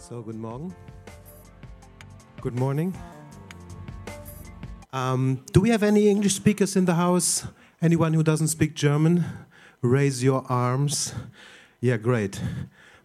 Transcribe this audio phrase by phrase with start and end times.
[0.00, 0.74] So, guten Morgen.
[2.40, 2.94] Good morning.
[4.94, 7.46] Um, do we have any English speakers in the house?
[7.82, 9.26] Anyone who doesn't speak German?
[9.82, 11.14] Raise your arms.
[11.82, 12.40] Yeah, great.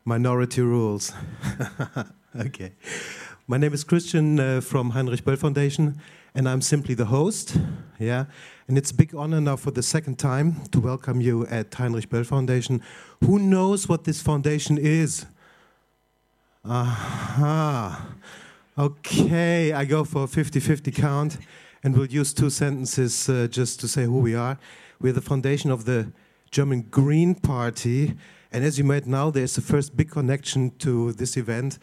[0.05, 1.11] Minority rules.
[2.39, 2.71] okay.
[3.45, 5.99] My name is Christian uh, from Heinrich Böll Foundation,
[6.33, 7.57] and I'm simply the host.
[7.99, 8.25] Yeah,
[8.69, 12.09] and it's a big honor now for the second time to welcome you at Heinrich
[12.09, 12.81] Böll Foundation.
[13.19, 15.25] Who knows what this foundation is?
[16.67, 18.07] Aha.
[18.75, 21.37] Okay, I go for a 50 50 count
[21.83, 24.57] and we'll use two sentences uh, just to say who we are.
[24.99, 26.11] We're the foundation of the
[26.49, 28.15] German Green Party.
[28.51, 31.77] And as you might know, there's the first big connection to this event.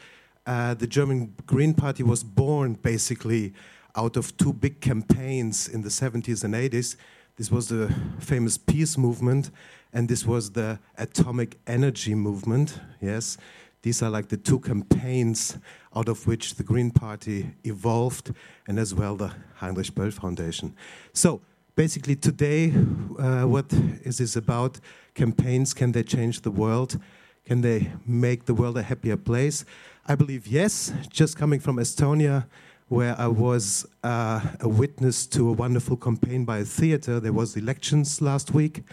[0.46, 3.54] Uh, the German Green Party was born basically
[3.94, 6.96] out of two big campaigns in the 70s and 80s.
[7.36, 9.50] This was the famous peace movement,
[9.92, 12.80] and this was the atomic energy movement.
[13.00, 13.38] Yes,
[13.82, 15.58] these are like the two campaigns
[15.94, 18.32] out of which the Green Party evolved,
[18.66, 20.74] and as well the Heinrich Böll Foundation.
[21.12, 21.40] So,
[21.74, 22.72] basically, today,
[23.18, 23.72] uh, what
[24.04, 24.80] is this about?
[25.14, 26.98] Campaigns can they change the world?
[27.44, 29.64] Can they make the world a happier place?
[30.06, 30.92] I believe yes.
[31.10, 32.46] Just coming from Estonia,
[32.88, 37.18] where I was uh, a witness to a wonderful campaign by a theater.
[37.18, 38.84] There was elections last week,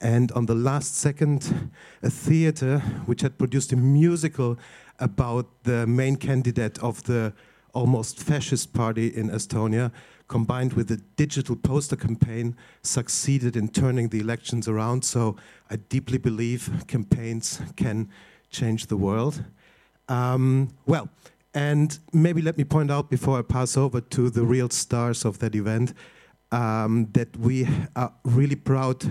[0.00, 1.70] and on the last second,
[2.02, 4.58] a theater which had produced a musical
[4.98, 7.32] about the main candidate of the
[7.74, 9.92] almost fascist party in Estonia,
[10.28, 15.04] combined with a digital poster campaign, succeeded in turning the elections around.
[15.04, 15.36] So
[15.68, 18.08] I deeply believe campaigns can
[18.50, 19.44] change the world.
[20.08, 21.08] Um, well,
[21.52, 25.38] and maybe let me point out before I pass over to the real stars of
[25.40, 25.94] that event
[26.52, 29.04] um, that we are really proud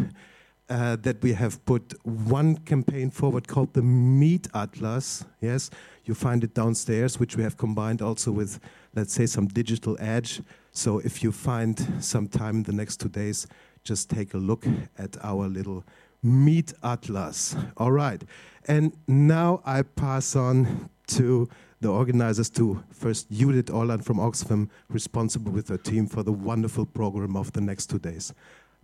[0.69, 5.25] uh, that we have put one campaign forward called the Meat Atlas.
[5.41, 5.69] Yes,
[6.05, 8.59] you find it downstairs, which we have combined also with,
[8.95, 10.41] let's say, some digital edge.
[10.71, 13.47] So if you find some time in the next two days,
[13.83, 14.65] just take a look
[14.97, 15.83] at our little
[16.21, 17.55] Meat Atlas.
[17.77, 18.21] All right.
[18.67, 21.49] And now I pass on to
[21.81, 26.85] the organizers, to first Judith Orland from Oxfam, responsible with her team for the wonderful
[26.85, 28.33] program of the next two days.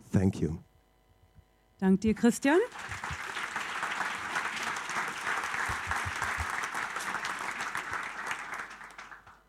[0.10, 0.64] Thank you.
[1.80, 2.60] Dank dir, Christian.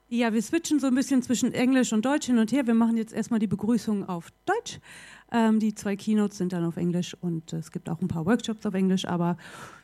[0.09, 2.66] Ja, wir switchen so ein bisschen zwischen Englisch und Deutsch hin und her.
[2.66, 4.78] Wir machen jetzt erstmal die Begrüßung auf Deutsch.
[5.32, 8.65] Ähm, die zwei Keynotes sind dann auf Englisch und es gibt auch ein paar Workshops
[8.65, 9.36] auf Englisch, aber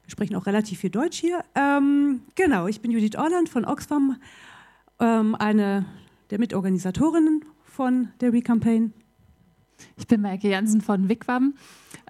[0.04, 1.44] wir sprechen auch relativ viel Deutsch hier.
[1.54, 4.16] Ähm, genau, ich bin Judith Orland von Oxfam,
[5.00, 5.86] ähm, eine
[6.30, 8.92] der Mitorganisatorinnen von der Recampaign.
[9.96, 11.54] Ich bin Maike Jansen von WICWAM,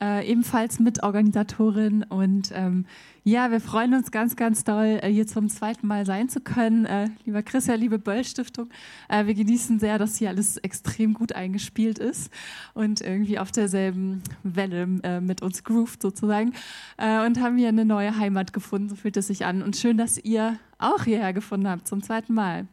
[0.00, 2.04] äh, ebenfalls Mitorganisatorin.
[2.04, 2.86] Und ähm,
[3.24, 6.86] ja, wir freuen uns ganz, ganz doll, äh, hier zum zweiten Mal sein zu können.
[6.86, 8.68] Äh, lieber Christian, liebe Böll Stiftung,
[9.08, 12.32] äh, wir genießen sehr, dass hier alles extrem gut eingespielt ist
[12.74, 16.52] und irgendwie auf derselben Welle äh, mit uns grooved sozusagen.
[16.96, 19.62] Äh, und haben hier eine neue Heimat gefunden, so fühlt es sich an.
[19.62, 22.66] Und schön, dass ihr auch hierher gefunden habt zum zweiten Mal.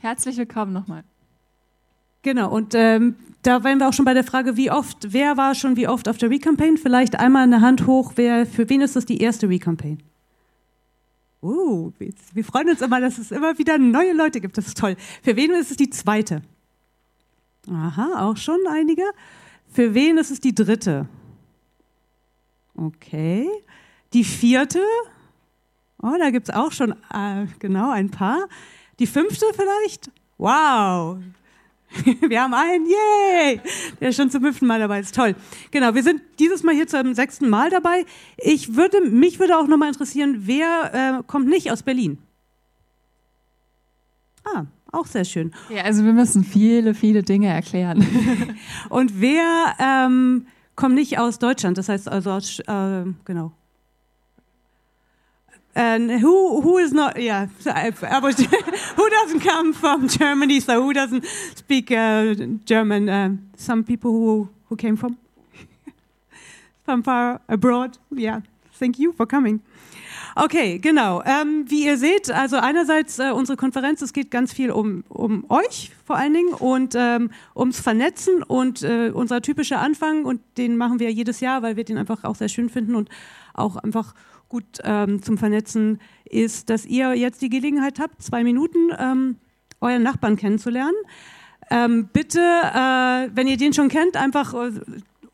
[0.00, 1.04] Herzlich willkommen nochmal.
[2.24, 5.54] Genau, und ähm, da wären wir auch schon bei der Frage, wie oft, wer war
[5.54, 6.78] schon wie oft auf der Recampaign?
[6.78, 10.02] Vielleicht einmal eine Hand hoch, wer, für wen ist das die erste Recampaign?
[11.42, 11.92] Uh,
[12.32, 14.56] wir freuen uns immer, dass es immer wieder neue Leute gibt.
[14.56, 14.96] Das ist toll.
[15.22, 16.40] Für wen ist es die zweite?
[17.70, 19.02] Aha, auch schon einige.
[19.70, 21.06] Für wen ist es die dritte?
[22.74, 23.50] Okay.
[24.14, 24.80] Die vierte?
[26.02, 28.48] Oh, da gibt es auch schon äh, genau ein paar.
[28.98, 30.10] Die fünfte vielleicht?
[30.38, 31.18] Wow,
[32.28, 33.60] Wir haben einen, yay!
[34.00, 35.34] Der ist schon zum fünften Mal dabei, ist toll.
[35.70, 38.04] Genau, wir sind dieses Mal hier zum sechsten Mal dabei.
[38.36, 42.18] Ich würde, mich würde auch nochmal interessieren, wer äh, kommt nicht aus Berlin?
[44.44, 45.52] Ah, auch sehr schön.
[45.70, 48.06] Ja, also wir müssen viele, viele Dinge erklären.
[48.88, 50.46] Und wer ähm,
[50.76, 51.78] kommt nicht aus Deutschland?
[51.78, 53.52] Das heißt also aus, äh, genau,
[55.74, 57.48] and who who is not yeah
[58.22, 58.36] was,
[58.96, 60.60] who doesn't come from Germany?
[60.60, 61.24] So who doesn't
[61.54, 62.34] speak uh,
[62.64, 63.08] German?
[63.08, 65.18] Uh, some people who who came from
[66.84, 67.98] from far abroad.
[68.10, 68.40] Yeah.
[68.72, 69.60] Thank you for coming.
[70.36, 71.22] Okay, genau.
[71.24, 75.44] Ähm, wie ihr seht, also einerseits äh, unsere Konferenz, es geht ganz viel um, um
[75.48, 80.76] euch vor allen Dingen und ähm, ums Vernetzen und äh, unser typischer Anfang und den
[80.76, 83.10] machen wir jedes Jahr, weil wir den einfach auch sehr schön finden und
[83.54, 84.14] auch einfach
[84.48, 89.36] gut ähm, zum Vernetzen ist, dass ihr jetzt die Gelegenheit habt, zwei Minuten ähm,
[89.80, 90.96] euren Nachbarn kennenzulernen.
[91.70, 94.72] Ähm, bitte, äh, wenn ihr den schon kennt, einfach äh,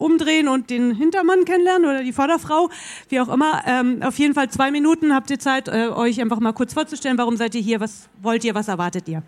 [0.00, 2.70] umdrehen und den Hintermann kennenlernen oder die Vorderfrau,
[3.08, 3.62] wie auch immer.
[3.66, 7.18] Ähm, auf jeden Fall zwei Minuten habt ihr Zeit, äh, euch einfach mal kurz vorzustellen.
[7.18, 7.80] Warum seid ihr hier?
[7.80, 8.54] Was wollt ihr?
[8.54, 9.22] Was erwartet ihr?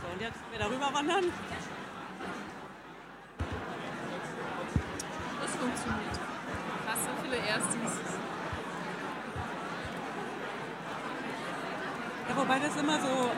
[0.00, 1.24] So, und jetzt wir darüber wandern.
[5.40, 6.18] Das funktioniert.
[6.86, 7.92] Hast so viele Erstis.
[12.23, 13.30] Ja, wobei das immer so.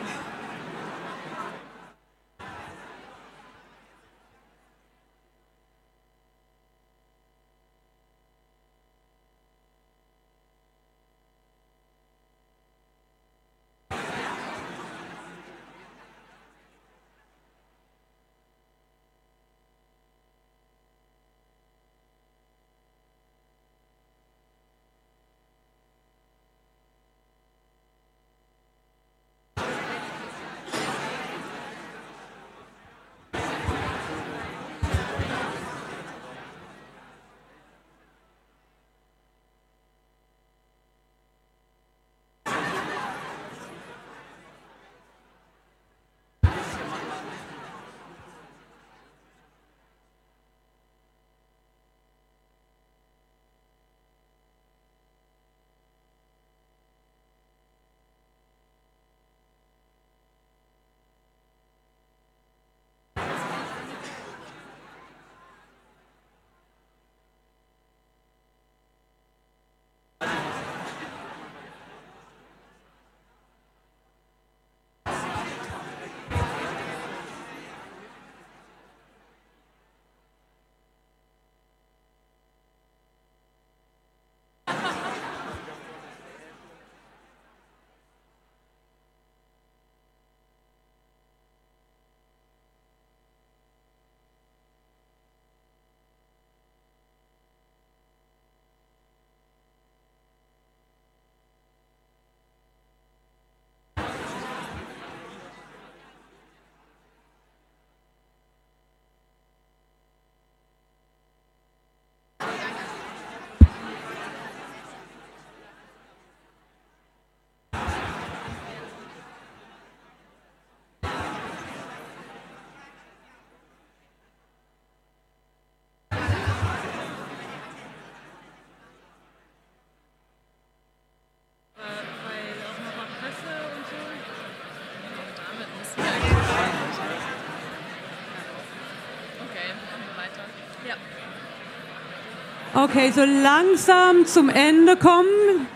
[142.88, 145.66] Okay, so langsam zum Ende kommen.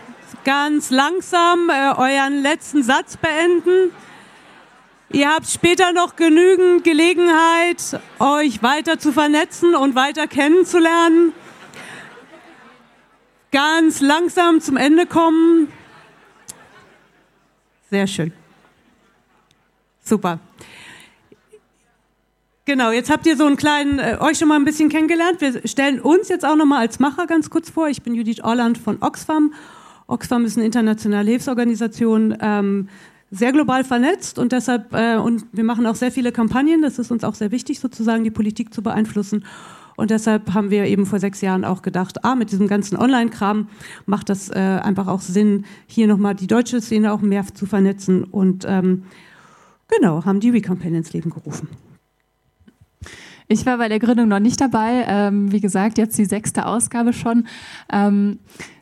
[0.45, 3.91] Ganz langsam äh, euren letzten Satz beenden.
[5.09, 11.33] Ihr habt später noch genügend Gelegenheit, euch weiter zu vernetzen und weiter kennenzulernen.
[13.51, 15.67] Ganz langsam zum Ende kommen.
[17.89, 18.31] Sehr schön.
[20.01, 20.39] Super.
[22.65, 25.41] Genau, jetzt habt ihr so einen kleinen, äh, euch schon mal ein bisschen kennengelernt.
[25.41, 27.87] Wir stellen uns jetzt auch noch mal als Macher ganz kurz vor.
[27.89, 29.53] Ich bin Judith Orland von Oxfam.
[30.05, 32.87] Oxfam ist eine internationale Hilfsorganisation, ähm,
[33.31, 36.83] sehr global vernetzt und deshalb, äh, und wir machen auch sehr viele Kampagnen.
[36.83, 39.45] Das ist uns auch sehr wichtig, sozusagen die Politik zu beeinflussen.
[39.95, 43.69] Und deshalb haben wir eben vor sechs Jahren auch gedacht, ah, mit diesem ganzen Online-Kram
[44.05, 48.23] macht das äh, einfach auch Sinn, hier nochmal die deutsche Szene auch mehr zu vernetzen
[48.23, 49.03] und ähm,
[49.87, 51.67] genau, haben die Recampaign ins Leben gerufen.
[53.51, 55.03] Ich war bei der Gründung noch nicht dabei.
[55.09, 57.47] Ähm, wie gesagt, jetzt die sechste Ausgabe schon.
[57.91, 58.39] Ähm,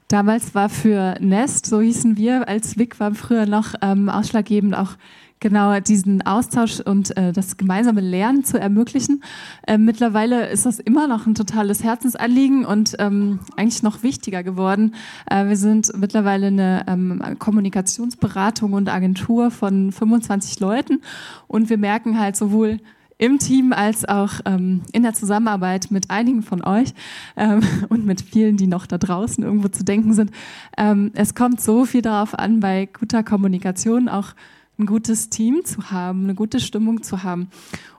[0.09, 4.91] damals war für Nest, so hießen wir als WIC, war früher noch ähm, ausschlaggebend auch
[5.39, 9.23] genau diesen Austausch und äh, das gemeinsame Lernen zu ermöglichen.
[9.65, 14.93] Äh, mittlerweile ist das immer noch ein totales Herzensanliegen und ähm, eigentlich noch wichtiger geworden.
[15.31, 21.01] Äh, wir sind mittlerweile eine ähm, Kommunikationsberatung und Agentur von 25 Leuten
[21.47, 22.79] und wir merken halt sowohl
[23.19, 26.93] im Team als auch ähm, in der Zusammenarbeit mit einigen von euch
[27.35, 30.31] ähm, und mit vielen, die noch da draußen irgendwo zu denken sind.
[30.77, 34.33] Ähm, es kommt so viel darauf an, bei guter Kommunikation auch
[34.79, 37.49] ein gutes Team zu haben, eine gute Stimmung zu haben.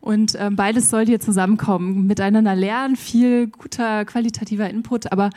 [0.00, 5.28] Und ähm, beides soll hier zusammenkommen, miteinander lernen, viel guter qualitativer Input, aber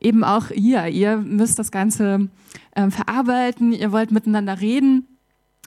[0.00, 0.86] eben auch ihr.
[0.86, 2.30] Ihr müsst das Ganze
[2.74, 5.06] ähm, verarbeiten, ihr wollt miteinander reden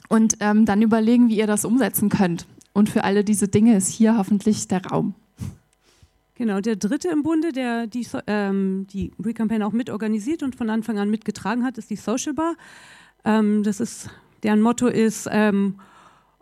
[0.07, 2.47] und ähm, dann überlegen, wie ihr das umsetzen könnt.
[2.73, 5.15] Und für alle diese Dinge ist hier hoffentlich der Raum.
[6.35, 10.97] Genau, der dritte im Bunde, der die, ähm, die Recampaign auch mitorganisiert und von Anfang
[10.97, 12.55] an mitgetragen hat, ist die Social Bar.
[13.25, 14.09] Ähm, das ist,
[14.43, 15.75] deren Motto ist ähm,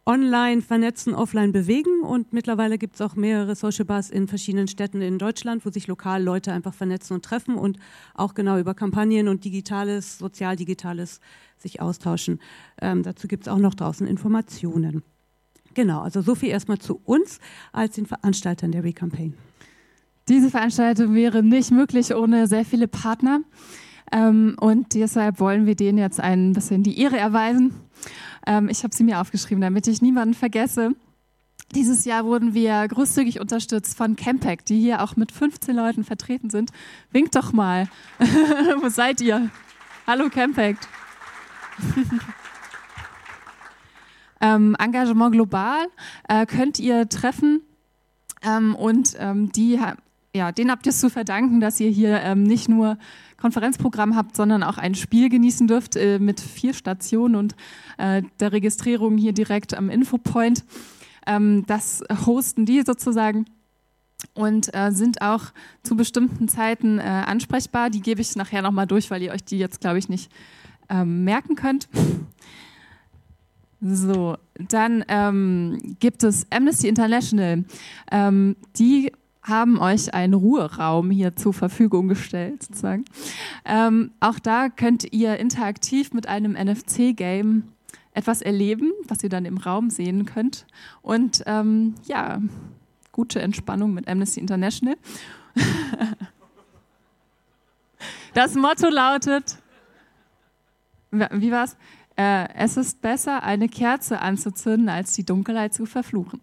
[0.05, 2.01] online vernetzen, offline bewegen.
[2.01, 5.87] Und mittlerweile gibt es auch mehrere Social Bars in verschiedenen Städten in Deutschland, wo sich
[5.87, 7.79] lokal Leute einfach vernetzen und treffen und
[8.13, 11.19] auch genau über Kampagnen und Digitales, Sozial-Digitales
[11.57, 12.39] sich austauschen.
[12.79, 15.03] Ähm, dazu gibt es auch noch draußen Informationen.
[15.77, 17.37] Genau, also so viel erstmal zu uns
[17.71, 19.35] als den Veranstaltern der Recampaign.
[20.27, 23.41] Diese Veranstaltung wäre nicht möglich ohne sehr viele Partner.
[24.11, 27.75] Ähm, und deshalb wollen wir denen jetzt ein bisschen die Ehre erweisen.
[28.47, 30.95] Ähm, ich habe sie mir aufgeschrieben, damit ich niemanden vergesse.
[31.75, 36.49] Dieses Jahr wurden wir großzügig unterstützt von Campact, die hier auch mit 15 Leuten vertreten
[36.49, 36.71] sind.
[37.11, 37.87] Winkt doch mal.
[38.81, 39.51] Wo seid ihr?
[40.07, 40.87] Hallo Campact.
[44.41, 45.87] ähm, Engagement global
[46.27, 47.61] äh, könnt ihr treffen
[48.41, 49.79] ähm, und ähm, die,
[50.35, 52.97] ja, denen habt ihr es zu verdanken, dass ihr hier ähm, nicht nur
[53.37, 57.55] Konferenzprogramm habt, sondern auch ein Spiel genießen dürft äh, mit vier Stationen und
[57.97, 60.63] äh, der Registrierung hier direkt am Infopoint.
[61.25, 63.45] Ähm, das hosten die sozusagen
[64.33, 65.45] und äh, sind auch
[65.83, 67.89] zu bestimmten Zeiten äh, ansprechbar.
[67.89, 70.31] Die gebe ich nachher nochmal durch, weil ihr euch die jetzt, glaube ich, nicht
[70.89, 71.87] ähm, merken könnt.
[73.79, 77.63] So, dann ähm, gibt es Amnesty International.
[78.11, 79.11] Ähm, die
[79.43, 83.05] haben euch einen Ruheraum hier zur Verfügung gestellt, sozusagen.
[83.65, 87.63] Ähm, auch da könnt ihr interaktiv mit einem NFC-Game
[88.13, 90.65] etwas erleben, was ihr dann im Raum sehen könnt.
[91.01, 92.41] Und ähm, ja,
[93.11, 94.97] gute Entspannung mit Amnesty International.
[98.33, 99.57] das Motto lautet,
[101.11, 101.77] wie war's?
[102.17, 106.41] Äh, es ist besser, eine Kerze anzuzünden, als die Dunkelheit zu verfluchen.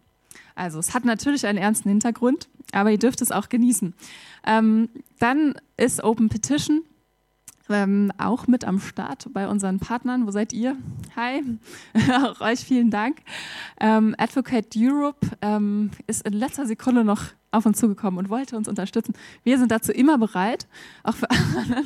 [0.54, 3.94] Also es hat natürlich einen ernsten Hintergrund, aber ihr dürft es auch genießen.
[4.46, 4.88] Ähm,
[5.18, 6.82] dann ist Open Petition
[7.68, 10.26] ähm, auch mit am Start bei unseren Partnern.
[10.26, 10.76] Wo seid ihr?
[11.16, 11.42] Hi,
[12.24, 13.18] auch euch vielen Dank.
[13.80, 18.68] Ähm, Advocate Europe ähm, ist in letzter Sekunde noch auf uns zugekommen und wollte uns
[18.68, 19.14] unterstützen.
[19.44, 20.66] Wir sind dazu immer bereit,
[21.02, 21.84] auch für andere.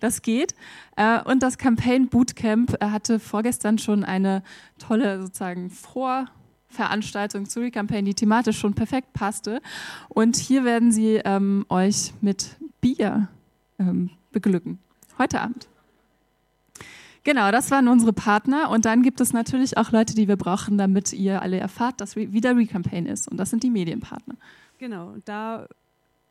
[0.00, 0.54] Das geht.
[0.96, 4.42] Äh, und das Campaign Bootcamp äh, hatte vorgestern schon eine
[4.78, 9.60] tolle sozusagen Vorveranstaltung zu Recampaign, die thematisch schon perfekt passte.
[10.08, 13.28] Und hier werden sie ähm, euch mit Bier
[13.78, 14.78] ähm, beglücken.
[15.18, 15.68] Heute Abend.
[17.26, 18.70] Genau, das waren unsere Partner.
[18.70, 22.14] Und dann gibt es natürlich auch Leute, die wir brauchen, damit ihr alle erfahrt, dass
[22.14, 23.26] wieder Recampaign ist.
[23.26, 24.36] Und das sind die Medienpartner.
[24.78, 25.66] Genau, da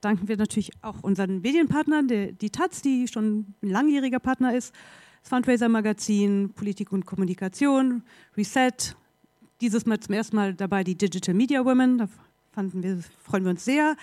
[0.06, 4.74] danken wir natürlich auch unseren Medienpartnern, der, die Taz, die schon ein langjähriger Partner ist,
[5.22, 8.04] das Fundraiser Magazin, Politik und Kommunikation,
[8.38, 8.96] Reset,
[9.62, 12.10] dieses Mal zum ersten Mal dabei die Digital Media Women, da
[12.52, 13.96] fanden wir, freuen wir uns sehr.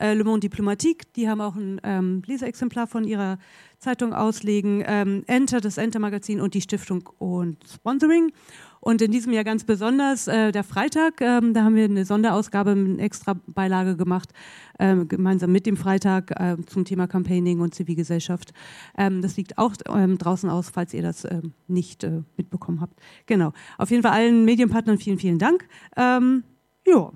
[0.00, 3.38] Äh, Le Monde Diplomatique, die haben auch ein ähm, Leseexemplar von ihrer
[3.78, 4.82] Zeitung auslegen.
[4.86, 8.32] Ähm, Enter, das Enter-Magazin und die Stiftung und Sponsoring.
[8.80, 12.70] Und in diesem Jahr ganz besonders äh, der Freitag, ähm, da haben wir eine Sonderausgabe,
[12.70, 14.30] eine extra Beilage gemacht,
[14.78, 18.52] äh, gemeinsam mit dem Freitag äh, zum Thema Campaigning und Zivilgesellschaft.
[18.96, 22.98] Ähm, das liegt auch ähm, draußen aus, falls ihr das ähm, nicht äh, mitbekommen habt.
[23.26, 23.52] Genau.
[23.76, 25.68] Auf jeden Fall allen Medienpartnern vielen, vielen Dank.
[25.96, 26.42] Ähm,
[26.86, 27.12] ja.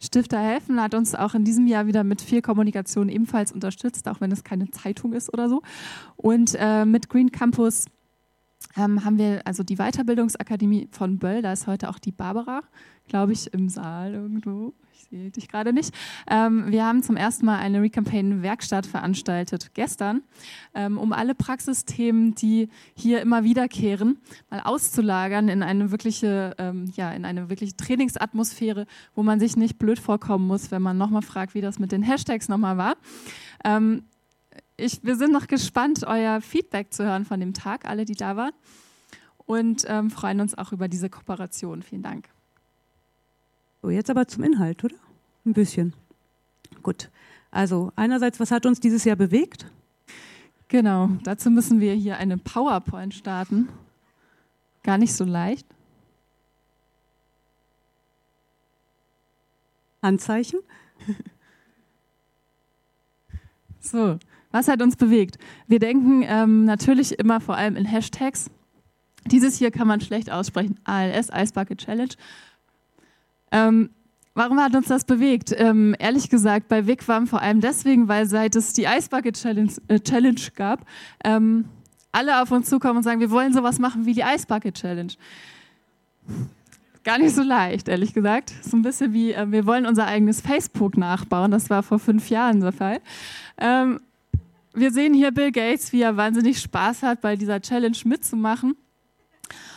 [0.00, 4.20] Stifter Helfen hat uns auch in diesem Jahr wieder mit viel Kommunikation ebenfalls unterstützt, auch
[4.20, 5.62] wenn es keine Zeitung ist oder so.
[6.14, 7.86] Und äh, mit Green Campus
[8.76, 12.62] ähm, haben wir also die Weiterbildungsakademie von Böll, da ist heute auch die Barbara,
[13.08, 14.72] glaube ich, im Saal irgendwo.
[14.92, 15.94] Ich sehe dich gerade nicht.
[16.28, 20.22] Ähm, wir haben zum ersten Mal eine Recampaign-Werkstatt veranstaltet, gestern,
[20.74, 24.18] ähm, um alle Praxisthemen, die hier immer wiederkehren,
[24.50, 29.78] mal auszulagern in eine wirkliche, ähm, ja, in eine wirkliche Trainingsatmosphäre, wo man sich nicht
[29.78, 32.96] blöd vorkommen muss, wenn man nochmal fragt, wie das mit den Hashtags nochmal war.
[34.80, 38.36] Ich, wir sind noch gespannt, euer Feedback zu hören von dem Tag, alle, die da
[38.36, 38.52] waren.
[39.38, 41.82] Und ähm, freuen uns auch über diese Kooperation.
[41.82, 42.28] Vielen Dank.
[43.82, 44.94] So, jetzt aber zum Inhalt, oder?
[45.44, 45.94] Ein bisschen.
[46.80, 47.10] Gut.
[47.50, 49.66] Also, einerseits, was hat uns dieses Jahr bewegt?
[50.68, 53.68] Genau, dazu müssen wir hier eine PowerPoint starten.
[54.84, 55.66] Gar nicht so leicht.
[60.02, 60.60] Handzeichen.
[63.80, 64.20] so,
[64.50, 65.38] was hat uns bewegt?
[65.66, 68.50] Wir denken ähm, natürlich immer vor allem in Hashtags.
[69.26, 70.78] Dieses hier kann man schlecht aussprechen.
[70.84, 72.14] ALS, Ice Bucket Challenge.
[73.50, 73.90] Ähm,
[74.34, 75.54] warum hat uns das bewegt?
[75.56, 79.72] Ähm, ehrlich gesagt, bei Wigwam vor allem deswegen, weil seit es die Ice Bucket Challenge,
[79.88, 80.86] äh, Challenge gab,
[81.24, 81.66] ähm,
[82.12, 85.12] alle auf uns zukommen und sagen, wir wollen sowas machen wie die Ice Bucket Challenge.
[87.04, 88.52] Gar nicht so leicht, ehrlich gesagt.
[88.62, 91.50] So ein bisschen wie, äh, wir wollen unser eigenes Facebook nachbauen.
[91.50, 93.00] Das war vor fünf Jahren der Fall.
[93.58, 94.00] Ähm,
[94.78, 98.76] wir sehen hier Bill Gates, wie er wahnsinnig Spaß hat, bei dieser Challenge mitzumachen.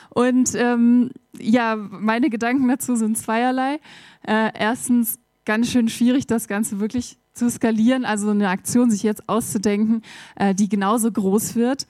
[0.09, 3.79] Und ähm, ja, meine Gedanken dazu sind zweierlei.
[4.27, 9.27] Äh, erstens, ganz schön schwierig, das Ganze wirklich zu skalieren, also eine Aktion sich jetzt
[9.29, 10.01] auszudenken,
[10.35, 11.87] äh, die genauso groß wird,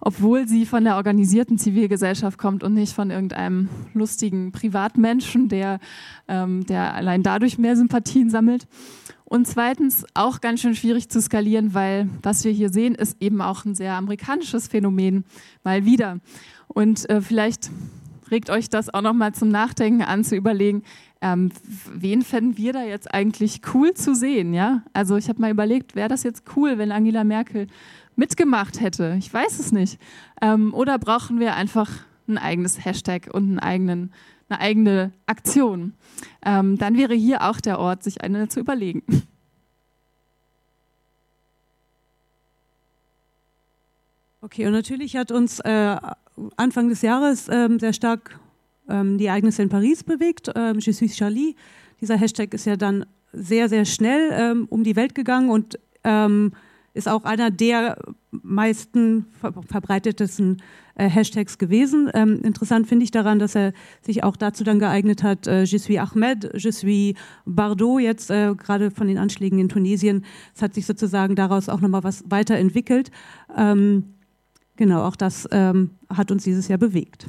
[0.00, 5.78] obwohl sie von der organisierten Zivilgesellschaft kommt und nicht von irgendeinem lustigen Privatmenschen, der,
[6.26, 8.66] ähm, der allein dadurch mehr Sympathien sammelt.
[9.28, 13.42] Und zweitens auch ganz schön schwierig zu skalieren, weil was wir hier sehen, ist eben
[13.42, 15.24] auch ein sehr amerikanisches Phänomen,
[15.64, 16.20] mal wieder.
[16.68, 17.70] Und äh, vielleicht
[18.30, 20.82] regt euch das auch nochmal zum Nachdenken an, zu überlegen,
[21.20, 21.50] ähm,
[21.92, 24.54] wen fänden wir da jetzt eigentlich cool zu sehen?
[24.54, 24.82] Ja?
[24.94, 27.66] Also ich habe mal überlegt, wäre das jetzt cool, wenn Angela Merkel
[28.16, 29.14] mitgemacht hätte?
[29.18, 30.00] Ich weiß es nicht.
[30.40, 31.90] Ähm, oder brauchen wir einfach
[32.28, 34.12] ein eigenes Hashtag und einen eigenen,
[34.48, 35.94] eine eigene Aktion?
[36.44, 39.02] Ähm, dann wäre hier auch der Ort, sich eine zu überlegen.
[44.40, 45.96] Okay, und natürlich hat uns äh,
[46.56, 48.38] Anfang des Jahres ähm, sehr stark
[48.88, 50.50] ähm, die Ereignisse in Paris bewegt.
[50.54, 51.54] Ähm, Je suis Charlie.
[52.00, 56.52] Dieser Hashtag ist ja dann sehr, sehr schnell ähm, um die Welt gegangen und ähm,
[56.94, 57.98] ist auch einer der
[58.30, 60.62] meisten ver verbreitetesten
[60.98, 62.10] äh, Hashtags gewesen.
[62.12, 65.78] Ähm, interessant finde ich daran, dass er sich auch dazu dann geeignet hat, äh, Je
[65.78, 67.14] suis Ahmed, Je suis
[67.46, 70.24] Bardot, jetzt äh, gerade von den Anschlägen in Tunesien.
[70.54, 73.10] Es hat sich sozusagen daraus auch nochmal was weiterentwickelt.
[73.56, 74.14] Ähm,
[74.76, 77.26] genau, auch das ähm, hat uns dieses Jahr bewegt.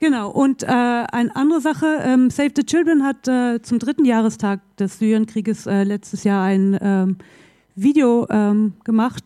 [0.00, 4.60] Genau, und äh, eine andere Sache, ähm, Save the Children hat äh, zum dritten Jahrestag
[4.76, 7.16] des Syrienkrieges äh, letztes Jahr ein ähm,
[7.74, 9.24] Video ähm, gemacht,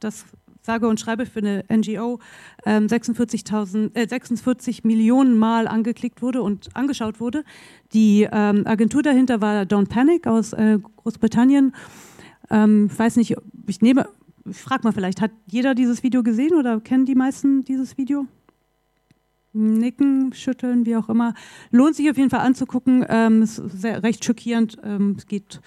[0.00, 0.24] das
[0.62, 2.20] sage und schreibe für eine NGO
[2.64, 7.44] 46, ähm, 46 äh, Millionen Mal angeklickt wurde und angeschaut wurde.
[7.92, 11.74] Die ähm, Agentur dahinter war Don't Panic aus äh, Großbritannien.
[12.50, 13.34] Ähm, ich weiß nicht,
[13.66, 14.08] ich nehme,
[14.48, 18.26] ich frage mal vielleicht, hat jeder dieses Video gesehen oder kennen die meisten dieses Video?
[19.54, 21.34] Nicken, schütteln, wie auch immer.
[21.70, 23.04] Lohnt sich auf jeden Fall anzugucken.
[23.08, 24.78] Ähm, ist sehr, recht schockierend.
[24.82, 25.60] Ähm, es geht,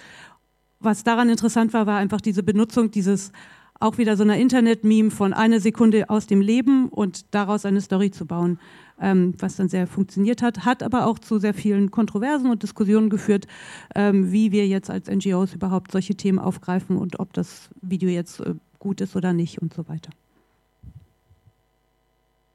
[0.79, 3.31] was daran interessant war, war einfach diese Benutzung dieses
[3.79, 8.11] auch wieder so einer Internet-Meme von einer Sekunde aus dem Leben und daraus eine Story
[8.11, 8.59] zu bauen,
[8.99, 13.09] ähm, was dann sehr funktioniert hat, hat aber auch zu sehr vielen Kontroversen und Diskussionen
[13.09, 13.47] geführt,
[13.93, 18.39] ähm, wie wir jetzt als NGOs überhaupt solche Themen aufgreifen und ob das Video jetzt
[18.39, 20.11] äh, gut ist oder nicht und so weiter.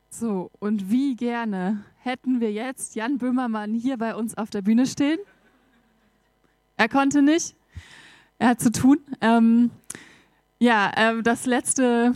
[0.09, 4.87] So, und wie gerne hätten wir jetzt Jan Böhmermann hier bei uns auf der Bühne
[4.87, 5.19] stehen?
[6.77, 7.55] Er konnte nicht.
[8.39, 8.99] Er hat zu tun.
[9.21, 9.71] Ähm,
[10.61, 12.15] ja, äh, das letzte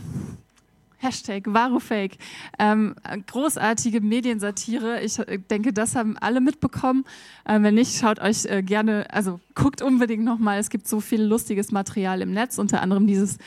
[0.97, 2.17] Hashtag Varufake.
[2.57, 2.95] Ähm,
[3.27, 5.01] großartige Mediensatire.
[5.01, 7.05] Ich äh, denke, das haben alle mitbekommen.
[7.47, 10.59] Ähm, wenn nicht, schaut euch äh, gerne, also guckt unbedingt nochmal.
[10.59, 13.37] Es gibt so viel lustiges Material im Netz, unter anderem dieses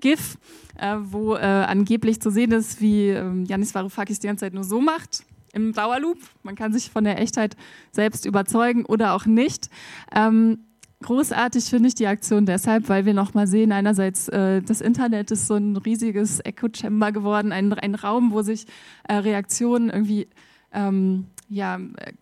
[0.00, 0.38] GIF,
[0.78, 4.64] äh, wo äh, angeblich zu sehen ist, wie äh, Janis Varoufakis die ganze Zeit nur
[4.64, 6.18] so macht im Dauerloop.
[6.42, 7.56] Man kann sich von der Echtheit
[7.90, 9.70] selbst überzeugen oder auch nicht.
[10.14, 10.58] Ähm,
[11.02, 15.46] großartig finde ich die Aktion deshalb, weil wir nochmal sehen, einerseits äh, das Internet ist
[15.46, 18.66] so ein riesiges Echo-Chamber geworden, ein, ein Raum, wo sich
[19.08, 20.28] äh, Reaktionen irgendwie,
[20.72, 22.12] ähm, ja, äh,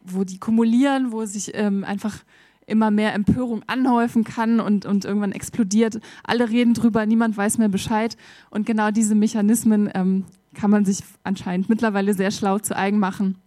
[0.00, 2.24] wo die kumulieren, wo sich ähm, einfach
[2.66, 6.00] immer mehr Empörung anhäufen kann und, und irgendwann explodiert.
[6.22, 8.16] Alle reden drüber, niemand weiß mehr Bescheid.
[8.50, 13.38] Und genau diese Mechanismen ähm, kann man sich anscheinend mittlerweile sehr schlau zu eigen machen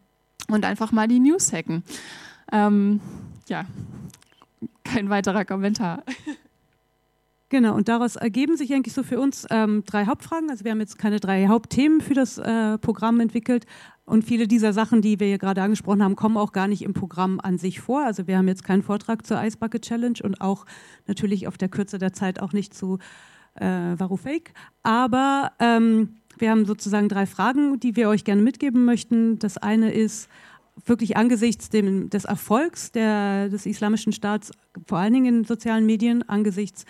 [0.48, 1.84] und einfach mal die News hacken.
[2.52, 3.00] Ähm,
[3.48, 3.66] ja,
[4.94, 6.04] kein weiterer Kommentar.
[7.50, 10.50] Genau, und daraus ergeben sich eigentlich so für uns ähm, drei Hauptfragen.
[10.50, 13.66] Also wir haben jetzt keine drei Hauptthemen für das äh, Programm entwickelt,
[14.12, 16.94] und viele dieser Sachen, die wir hier gerade angesprochen haben, kommen auch gar nicht im
[16.94, 18.04] Programm an sich vor.
[18.04, 20.66] Also wir haben jetzt keinen Vortrag zur Ice Bucket Challenge und auch
[21.08, 22.98] natürlich auf der Kürze der Zeit auch nicht zu
[23.56, 24.52] äh, Varufake.
[24.84, 29.40] Aber ähm, wir haben sozusagen drei Fragen, die wir euch gerne mitgeben möchten.
[29.40, 30.28] Das eine ist
[30.86, 34.52] wirklich angesichts dem, des Erfolgs der, des Islamischen Staats,
[34.88, 36.86] vor allen Dingen in sozialen Medien, angesichts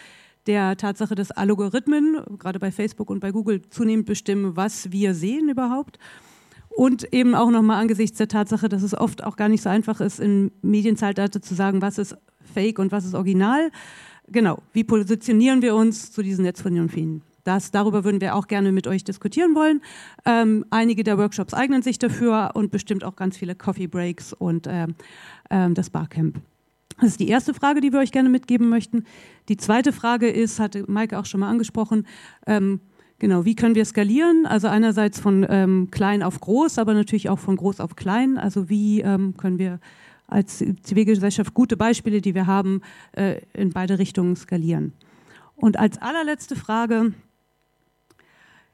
[0.48, 5.50] der Tatsache, dass Algorithmen, gerade bei Facebook und bei Google, zunehmend bestimmen, was wir sehen
[5.50, 6.00] überhaupt.
[6.70, 10.00] Und eben auch nochmal angesichts der Tatsache, dass es oft auch gar nicht so einfach
[10.00, 12.15] ist, im Medienzeitalter zu sagen, was ist
[12.54, 13.72] Fake und was ist Original.
[14.28, 17.22] Genau, wie positionieren wir uns zu diesen Netzphänomenen?
[17.44, 19.82] Das, darüber würden wir auch gerne mit euch diskutieren wollen.
[20.26, 24.68] Ähm, einige der Workshops eignen sich dafür und bestimmt auch ganz viele Coffee Breaks und
[24.70, 24.96] ähm,
[25.50, 26.40] ähm, das Barcamp.
[27.00, 29.06] Das ist die erste Frage, die wir euch gerne mitgeben möchten.
[29.50, 32.06] Die zweite Frage ist, hatte Maike auch schon mal angesprochen,
[32.46, 32.80] ähm,
[33.22, 34.48] Genau, wie können wir skalieren?
[34.48, 38.40] Also einerseits von ähm, klein auf groß, aber natürlich auch von groß auf klein.
[38.40, 39.80] Also wie ähm, können wir
[40.26, 44.94] als Zivilgesellschaft gute Beispiele, die wir haben, äh, in beide Richtungen skalieren?
[45.56, 47.14] Und als allerletzte Frage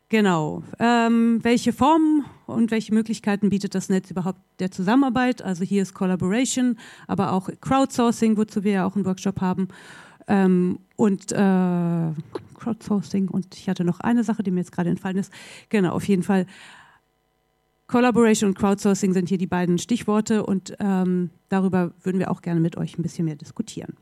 [0.10, 0.64] Genau.
[0.80, 5.42] Ähm, welche Formen und welche Möglichkeiten bietet das Netz überhaupt der Zusammenarbeit?
[5.42, 9.68] Also hier ist Collaboration, aber auch Crowdsourcing, wozu wir ja auch einen Workshop haben.
[10.30, 12.12] Ähm, und äh,
[12.56, 15.32] Crowdsourcing und ich hatte noch eine Sache, die mir jetzt gerade entfallen ist.
[15.70, 16.46] Genau, auf jeden Fall.
[17.88, 22.60] Collaboration und Crowdsourcing sind hier die beiden Stichworte und ähm, darüber würden wir auch gerne
[22.60, 23.96] mit euch ein bisschen mehr diskutieren.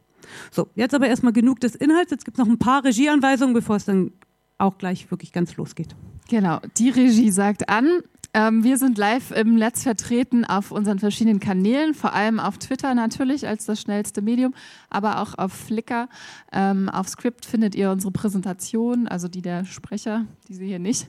[0.52, 2.12] So, jetzt aber erstmal genug des Inhalts.
[2.12, 4.12] Jetzt gibt es noch ein paar Regieanweisungen, bevor es dann
[4.58, 5.96] auch gleich wirklich ganz losgeht.
[6.30, 8.02] Genau, die Regie sagt an.
[8.34, 12.94] Ähm, wir sind live im Netz vertreten auf unseren verschiedenen Kanälen, vor allem auf Twitter
[12.94, 14.54] natürlich als das schnellste Medium,
[14.90, 16.10] aber auch auf Flickr.
[16.52, 21.08] Ähm, auf Script findet ihr unsere Präsentation, also die der Sprecher, diese hier nicht,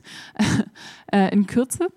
[1.11, 1.89] äh, in Kürze.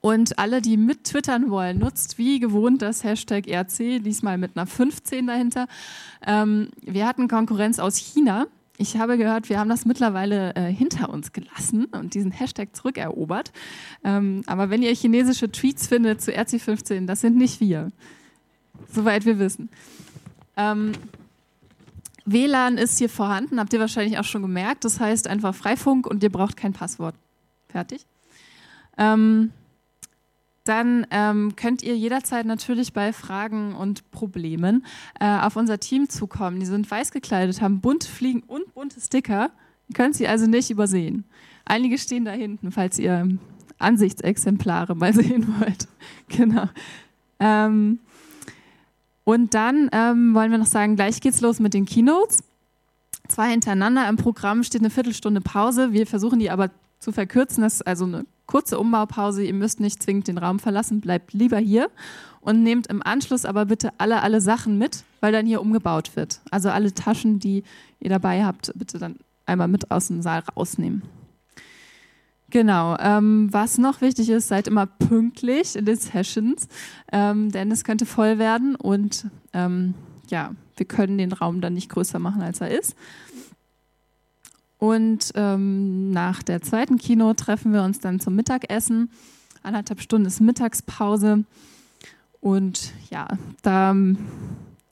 [0.00, 4.66] Und alle, die mit twittern wollen, nutzt wie gewohnt das Hashtag RC, diesmal mit einer
[4.66, 5.68] 15 dahinter.
[6.26, 8.46] Ähm, wir hatten Konkurrenz aus China
[8.82, 13.52] ich habe gehört, wir haben das mittlerweile äh, hinter uns gelassen und diesen Hashtag zurückerobert.
[14.02, 17.90] Ähm, aber wenn ihr chinesische Tweets findet zu RC15, das sind nicht wir.
[18.92, 19.70] Soweit wir wissen.
[20.56, 20.92] Ähm,
[22.24, 24.84] WLAN ist hier vorhanden, habt ihr wahrscheinlich auch schon gemerkt.
[24.84, 27.14] Das heißt einfach Freifunk und ihr braucht kein Passwort.
[27.68, 28.04] Fertig.
[28.98, 29.52] Ähm,
[30.64, 34.86] dann ähm, könnt ihr jederzeit natürlich bei Fragen und Problemen
[35.18, 36.60] äh, auf unser Team zukommen.
[36.60, 39.50] Die sind weiß gekleidet, haben bunte Fliegen und bunte Sticker.
[39.88, 41.24] Ihr könnt sie also nicht übersehen.
[41.64, 43.28] Einige stehen da hinten, falls ihr
[43.78, 45.88] Ansichtsexemplare mal sehen wollt.
[46.28, 46.68] genau.
[47.40, 47.98] Ähm,
[49.24, 52.42] und dann ähm, wollen wir noch sagen, gleich geht's los mit den Keynotes.
[53.28, 54.08] Zwei hintereinander.
[54.08, 55.92] Im Programm steht eine Viertelstunde Pause.
[55.92, 57.62] Wir versuchen die aber zu verkürzen.
[57.62, 59.42] Das ist also eine kurze Umbaupause.
[59.42, 61.88] Ihr müsst nicht zwingend den Raum verlassen, bleibt lieber hier
[62.42, 66.42] und nehmt im Anschluss aber bitte alle, alle Sachen mit, weil dann hier umgebaut wird.
[66.50, 67.62] Also alle Taschen, die
[67.98, 71.02] ihr dabei habt, bitte dann einmal mit aus dem Saal rausnehmen.
[72.50, 72.94] Genau.
[72.98, 76.68] Ähm, was noch wichtig ist, seid immer pünktlich in den Sessions,
[77.10, 79.94] ähm, denn es könnte voll werden und ähm,
[80.28, 82.96] ja, wir können den Raum dann nicht größer machen, als er ist.
[84.82, 89.12] Und ähm, nach der zweiten Kino treffen wir uns dann zum Mittagessen.
[89.62, 91.44] Anderthalb Stunden ist Mittagspause.
[92.40, 93.28] Und ja,
[93.62, 94.18] da ähm,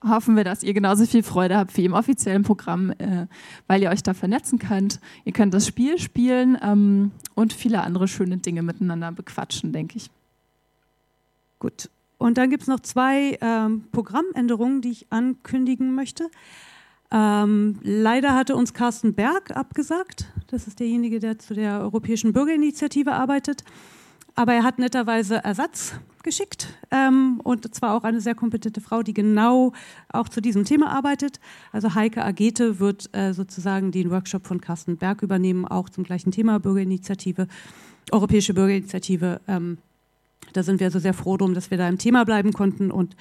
[0.05, 3.27] hoffen wir, dass ihr genauso viel Freude habt wie im offiziellen Programm, äh,
[3.67, 5.01] weil ihr euch da vernetzen könnt.
[5.25, 10.09] Ihr könnt das Spiel spielen ähm, und viele andere schöne Dinge miteinander bequatschen, denke ich.
[11.59, 11.91] Gut.
[12.17, 16.31] Und dann gibt es noch zwei ähm, Programmänderungen, die ich ankündigen möchte.
[17.13, 20.33] Ähm, leider hatte uns Carsten Berg abgesagt.
[20.49, 23.65] Das ist derjenige, der zu der Europäischen Bürgerinitiative arbeitet.
[24.37, 29.15] Aber er hat netterweise Ersatz geschickt ähm, und zwar auch eine sehr kompetente Frau, die
[29.15, 29.73] genau
[30.09, 31.41] auch zu diesem Thema arbeitet.
[31.73, 36.31] Also Heike Agete wird äh, sozusagen den Workshop von Carsten Berg übernehmen, auch zum gleichen
[36.31, 37.49] Thema Bürgerinitiative,
[38.13, 39.41] Europäische Bürgerinitiative.
[39.49, 39.79] Ähm,
[40.53, 43.17] da sind wir also sehr froh drum, dass wir da im Thema bleiben konnten und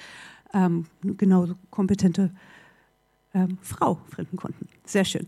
[0.52, 2.30] ähm, genauso kompetente
[3.34, 4.68] ähm, Frau finden konnten.
[4.84, 5.26] Sehr schön.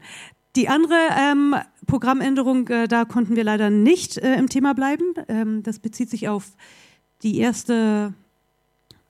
[0.54, 1.54] Die andere ähm,
[1.86, 5.14] Programmänderung, äh, da konnten wir leider nicht äh, im Thema bleiben.
[5.28, 6.50] Ähm, das bezieht sich auf
[7.22, 8.12] die erste,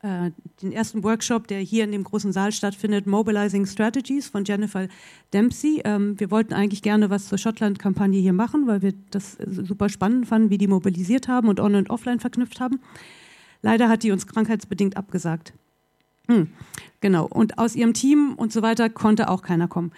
[0.02, 0.30] äh,
[0.62, 4.86] den ersten Workshop, der hier in dem großen Saal stattfindet, Mobilizing Strategies von Jennifer
[5.32, 5.80] Dempsey.
[5.84, 10.28] Ähm, wir wollten eigentlich gerne was zur Schottland-Kampagne hier machen, weil wir das super spannend
[10.28, 12.78] fanden, wie die mobilisiert haben und on- und offline verknüpft haben.
[13.62, 15.54] Leider hat die uns krankheitsbedingt abgesagt.
[16.28, 16.48] Hm,
[17.00, 17.26] genau.
[17.26, 19.92] Und aus ihrem Team und so weiter konnte auch keiner kommen.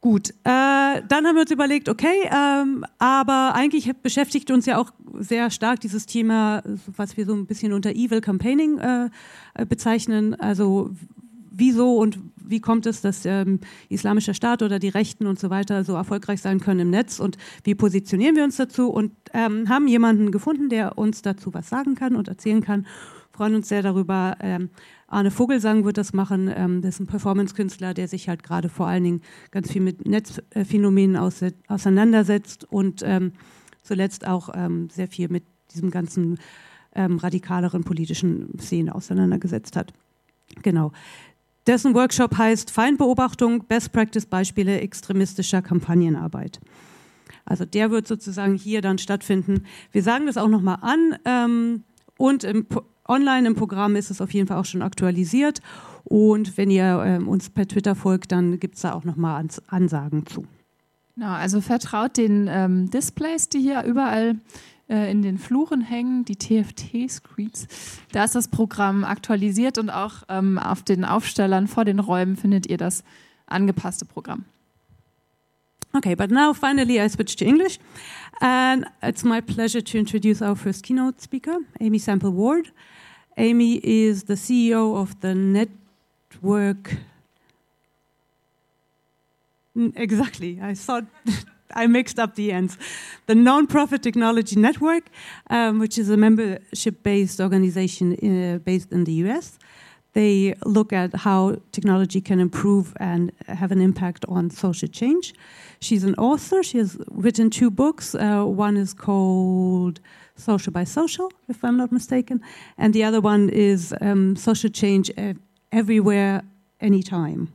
[0.00, 4.90] Gut, äh, dann haben wir uns überlegt, okay, ähm, aber eigentlich beschäftigt uns ja auch
[5.20, 6.64] sehr stark dieses Thema,
[6.96, 9.10] was wir so ein bisschen unter Evil Campaigning äh,
[9.64, 10.34] bezeichnen.
[10.34, 10.90] Also
[11.52, 15.84] wieso und wie kommt es, dass ähm, Islamischer Staat oder die Rechten und so weiter
[15.84, 19.86] so erfolgreich sein können im Netz und wie positionieren wir uns dazu und ähm, haben
[19.86, 22.86] jemanden gefunden, der uns dazu was sagen kann und erzählen kann.
[23.32, 24.36] Freuen uns sehr darüber.
[24.40, 24.70] Ähm,
[25.06, 26.50] Arne Vogelsang wird das machen.
[26.54, 30.06] Ähm, das ist ein Performance-Künstler, der sich halt gerade vor allen Dingen ganz viel mit
[30.06, 33.32] Netzphänomenen auseinandersetzt und ähm,
[33.82, 36.38] zuletzt auch ähm, sehr viel mit diesem ganzen
[36.94, 39.92] ähm, radikaleren politischen Szenen auseinandergesetzt hat.
[40.62, 40.92] Genau.
[41.66, 46.60] Dessen Workshop heißt Feindbeobachtung, Best Practice Beispiele extremistischer Kampagnenarbeit.
[47.44, 49.64] Also der wird sozusagen hier dann stattfinden.
[49.90, 51.16] Wir sagen das auch nochmal an.
[51.24, 51.84] Ähm,
[52.18, 52.66] und im
[53.08, 55.60] online im Programm ist es auf jeden Fall auch schon aktualisiert.
[56.04, 59.62] Und wenn ihr ähm, uns per Twitter folgt, dann gibt es da auch nochmal Ans
[59.68, 60.44] Ansagen zu.
[61.14, 64.36] Genau, also vertraut den ähm, Displays, die hier überall
[64.88, 67.66] äh, in den Fluren hängen, die TFT-Screens.
[68.12, 72.66] Da ist das Programm aktualisiert und auch ähm, auf den Aufstellern vor den Räumen findet
[72.66, 73.04] ihr das
[73.46, 74.44] angepasste Programm.
[75.94, 77.78] Okay, but now finally I switch to English.
[78.40, 82.70] And it's my pleasure to introduce our first keynote speaker, Amy Sample Ward.
[83.36, 86.96] Amy is the CEO of the network.
[89.96, 91.04] Exactly, I thought
[91.74, 92.76] I mixed up the ends.
[93.26, 95.04] The Nonprofit Technology Network,
[95.48, 99.58] um, which is a membership based organization uh, based in the US.
[100.12, 105.32] They look at how technology can improve and have an impact on social change.
[105.82, 106.62] She's an author.
[106.62, 108.14] She has written two books.
[108.14, 109.98] Uh, one is called
[110.36, 112.40] Social by Social, if I'm not mistaken,
[112.78, 115.10] and the other one is um, Social Change
[115.72, 116.42] Everywhere,
[116.80, 117.52] Anytime.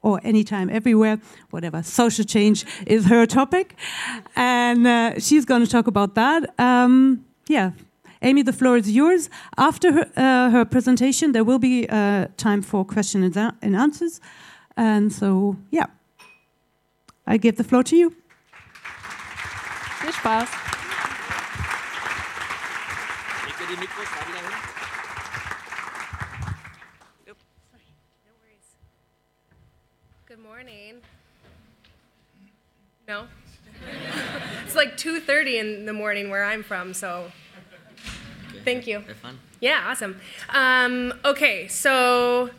[0.00, 1.82] Or anytime, everywhere, whatever.
[1.82, 3.76] Social change is her topic.
[4.34, 6.52] And uh, she's going to talk about that.
[6.58, 7.70] Um, yeah,
[8.20, 9.30] Amy, the floor is yours.
[9.56, 14.20] After her, uh, her presentation, there will be uh, time for questions and answers.
[14.76, 15.86] And so, yeah,
[17.26, 18.14] I give the floor to you.
[20.02, 20.48] Viel Spaß.
[30.26, 31.00] Good morning.
[33.06, 33.26] No?
[34.64, 37.30] it's like 2.30 in the morning where I'm from, so
[38.64, 39.00] thank you.
[39.00, 39.38] Have fun.
[39.60, 40.16] Yeah, awesome.
[40.48, 42.50] Um, okay, so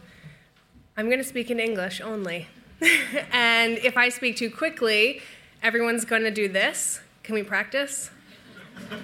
[0.95, 2.47] I'm going to speak in English only.
[3.31, 5.21] and if I speak too quickly,
[5.61, 6.99] everyone's going to do this.
[7.23, 8.11] Can we practice?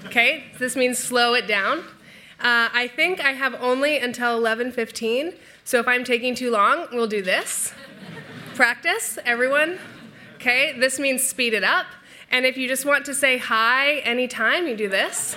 [0.06, 1.80] Okay, this means slow it down.
[2.40, 7.08] Uh, I think I have only until 11:15, so if I'm taking too long, we'll
[7.08, 7.74] do this.
[8.56, 9.80] Practice, everyone.
[10.36, 11.86] Okay, this means speed it up.
[12.32, 15.36] And if you just want to say hi anytime, you do this.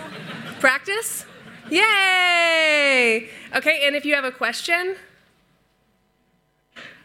[0.60, 1.26] Practice.
[1.70, 3.28] Yay!
[3.56, 4.96] Okay, and if you have a question,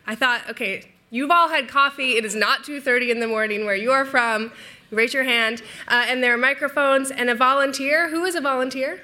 [0.05, 2.17] I thought, okay, you've all had coffee.
[2.17, 4.51] It is not 2:30 in the morning where you are from.
[4.91, 5.61] Raise your hand.
[5.87, 8.09] Uh, and there are microphones and a volunteer.
[8.09, 9.01] Who is a volunteer?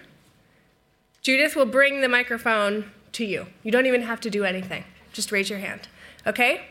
[1.21, 3.47] Judith will bring the microphone to you.
[3.63, 4.83] You don't even have to do anything.
[5.11, 5.87] Just raise your hand.
[6.25, 6.67] Okay?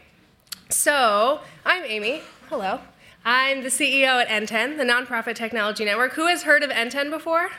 [0.69, 2.23] So, I'm Amy.
[2.49, 2.81] Hello.
[3.25, 6.15] I'm the CEO at NTEN, the Nonprofit Technology Network.
[6.15, 7.51] Who has heard of NTEN before?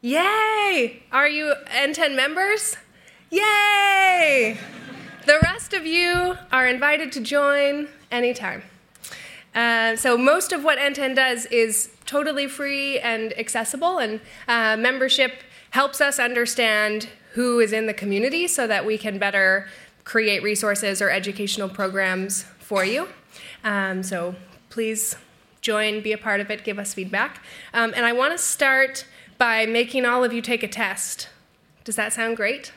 [0.00, 1.02] Yay!
[1.12, 2.76] Are you NTEN members?
[3.30, 4.56] Yay!
[5.26, 8.62] The rest of you are invited to join anytime.
[9.56, 15.42] Uh, so most of what NTEN does is totally free and accessible, and uh, membership
[15.70, 19.66] helps us understand who is in the community so that we can better
[20.04, 23.08] create resources or educational programs for you.
[23.64, 24.36] Um, so
[24.70, 25.16] please
[25.60, 27.42] join, be a part of it, give us feedback.
[27.74, 29.04] Um, and I want to start
[29.38, 31.28] by making all of you take a test.
[31.82, 32.70] Does that sound great?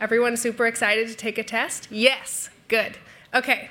[0.00, 1.88] Everyone super excited to take a test?
[1.90, 2.98] Yes, good.
[3.34, 3.70] Okay.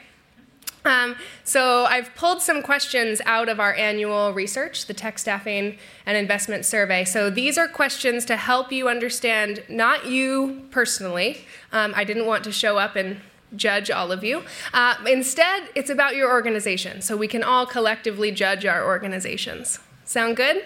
[0.85, 6.17] Um, so I've pulled some questions out of our annual research, the Tech Staffing and
[6.17, 7.05] Investment Survey.
[7.05, 11.45] So these are questions to help you understand, not you personally.
[11.71, 13.21] Um, I didn't want to show up and
[13.55, 14.43] judge all of you.
[14.73, 19.79] Uh, instead, it's about your organization, so we can all collectively judge our organizations.
[20.05, 20.65] Sound good?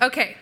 [0.00, 0.36] Okay.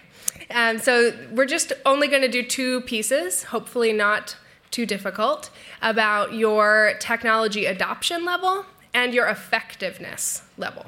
[0.50, 4.37] Um, so we're just only going to do two pieces, hopefully not
[4.75, 10.87] too difficult, about your technology adoption level and your effectiveness level.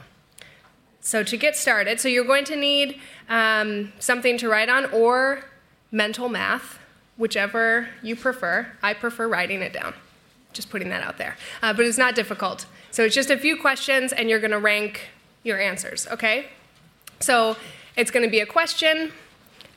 [1.01, 5.45] So to get started, so you're going to need um, something to write on or
[5.93, 6.81] mental math,
[7.17, 8.67] whichever you prefer.
[8.83, 9.95] I prefer writing it down.
[10.53, 11.37] Just putting that out there.
[11.63, 12.67] Uh, but it's not difficult.
[12.91, 15.11] So it's just a few questions, and you're going to rank
[15.45, 16.47] your answers, okay?
[17.21, 17.57] So
[17.97, 19.13] it's going to be a question,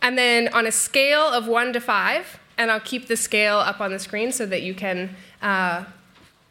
[0.02, 3.80] and then on a scale of one to five, and I'll keep the scale up
[3.80, 5.86] on the screen so that you can uh,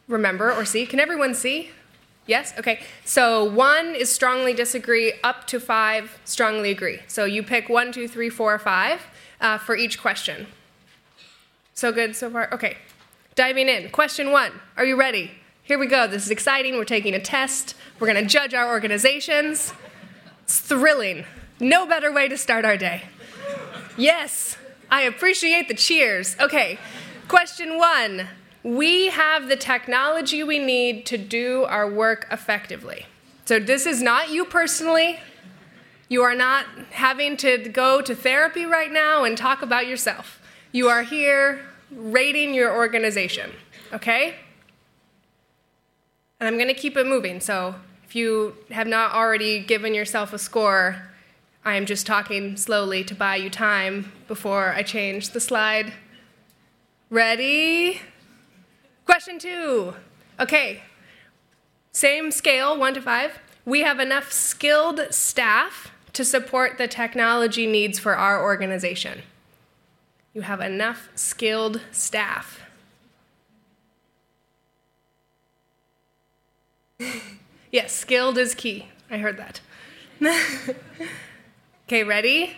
[0.07, 0.85] remember or see.
[0.87, 1.69] Can everyone see?
[2.25, 2.53] Yes?
[2.57, 2.81] Okay.
[3.05, 6.99] So one is strongly disagree, up to five, strongly agree.
[7.07, 9.05] So you pick one, two, three, four, five
[9.39, 10.47] uh, for each question.
[11.75, 12.51] So good so far?
[12.53, 12.77] Okay.
[13.35, 13.89] Diving in.
[13.91, 14.51] Question one.
[14.77, 15.31] Are you ready?
[15.61, 16.07] Here we go.
[16.07, 16.75] This is exciting.
[16.75, 17.75] We're taking a test.
[17.99, 19.73] We're going to judge our organizations.
[20.41, 21.25] It's thrilling.
[21.59, 23.03] No better way to start our day.
[23.95, 24.57] Yes,
[24.91, 26.35] I appreciate the cheers.
[26.39, 26.79] Okay,
[27.27, 28.27] question one.
[28.63, 33.05] We have the technology we need to do our work effectively.
[33.45, 35.19] So, this is not you personally.
[36.09, 40.41] You are not having to go to therapy right now and talk about yourself.
[40.71, 43.51] You are here rating your organization,
[43.93, 44.35] okay?
[46.39, 47.39] And I'm going to keep it moving.
[47.39, 47.75] So,
[48.05, 51.08] if you have not already given yourself a score,
[51.63, 55.93] I am just talking slowly to buy you time before I change the slide.
[57.09, 58.01] Ready?
[59.05, 59.93] Question two.
[60.39, 60.83] Okay.
[61.91, 63.39] Same scale, one to five.
[63.65, 69.21] we have enough skilled staff to support the technology needs for our organization.
[70.33, 72.61] You have enough skilled staff.
[77.71, 78.87] yes, skilled is key.
[79.09, 79.61] I heard that.
[81.89, 82.55] okay, ready?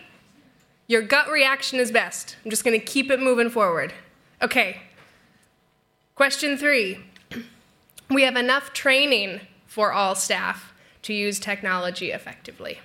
[0.87, 2.35] Your gut reaction is best.
[2.43, 3.93] I'm just going to keep it moving forward.
[4.41, 4.81] Okay.
[6.15, 6.99] Question three
[8.09, 12.81] We have enough training for all staff to use technology effectively.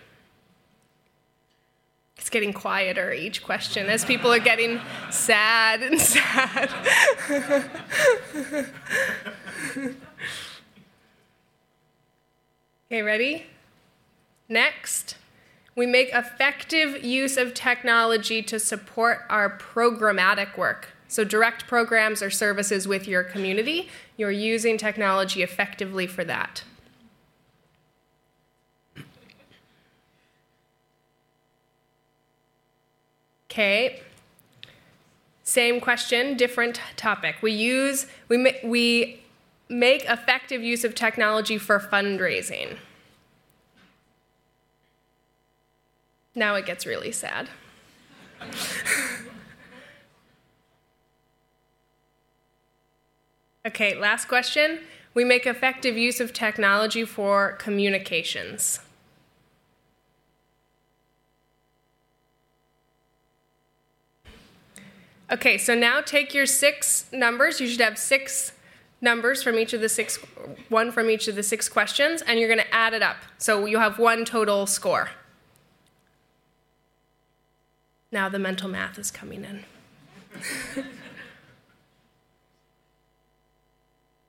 [2.17, 4.81] It's getting quieter each question as people are getting
[5.11, 6.71] sad and sad.
[12.87, 13.47] okay, ready?
[14.49, 15.17] Next,
[15.77, 20.89] we make effective use of technology to support our programmatic work.
[21.07, 26.65] So, direct programs or services with your community, you're using technology effectively for that.
[33.51, 34.03] Okay.
[35.45, 37.37] Same question, different topic.
[37.41, 39.23] We use we we
[39.69, 42.79] make effective use of technology for fundraising.
[46.37, 47.49] Now it gets really sad.
[53.67, 54.81] okay, last question.
[55.15, 58.81] We make effective use of technology for communications.
[65.33, 67.63] Okay, so now take your six numbers.
[67.63, 68.53] You should have six
[69.01, 70.19] numbers from each of the six,
[70.69, 73.17] one from each of the six questions, and you're going to add it up.
[73.39, 75.09] So you have one total score.
[78.13, 79.65] Now the mental math is coming in.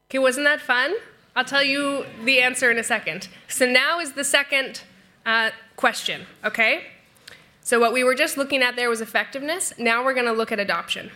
[0.10, 0.96] okay, wasn't that fun?
[1.36, 3.28] I'll tell you the answer in a second.
[3.48, 4.82] So now is the second
[5.26, 6.86] uh, question, okay?
[7.62, 9.74] So, what we were just looking at there was effectiveness.
[9.78, 11.12] Now we're going to look at adoption.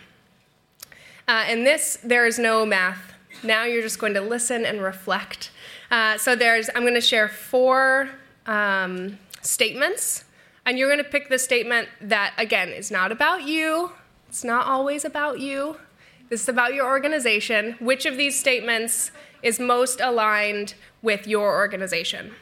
[1.26, 3.14] Uh, this, there is no math.
[3.42, 5.50] Now you're just going to listen and reflect.
[5.90, 8.10] Uh, so, there's, I'm going to share four
[8.46, 10.24] um, statements,
[10.64, 13.92] and you're going to pick the statement that, again, is not about you.
[14.28, 15.76] It's not always about you.
[16.28, 17.76] This is about your organization.
[17.80, 19.10] Which of these statements
[19.42, 22.32] is most aligned with your organization?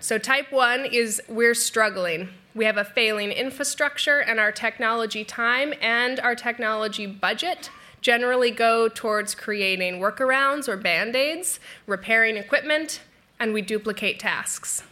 [0.00, 2.30] So, type one is we're struggling.
[2.54, 8.88] We have a failing infrastructure, and our technology time and our technology budget generally go
[8.88, 13.00] towards creating workarounds or band aids, repairing equipment,
[13.38, 14.82] and we duplicate tasks.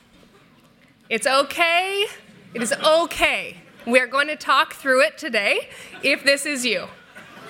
[1.09, 2.07] It's okay.
[2.55, 3.59] It is okay.
[3.87, 5.69] We're going to talk through it today
[6.03, 6.87] if this is you.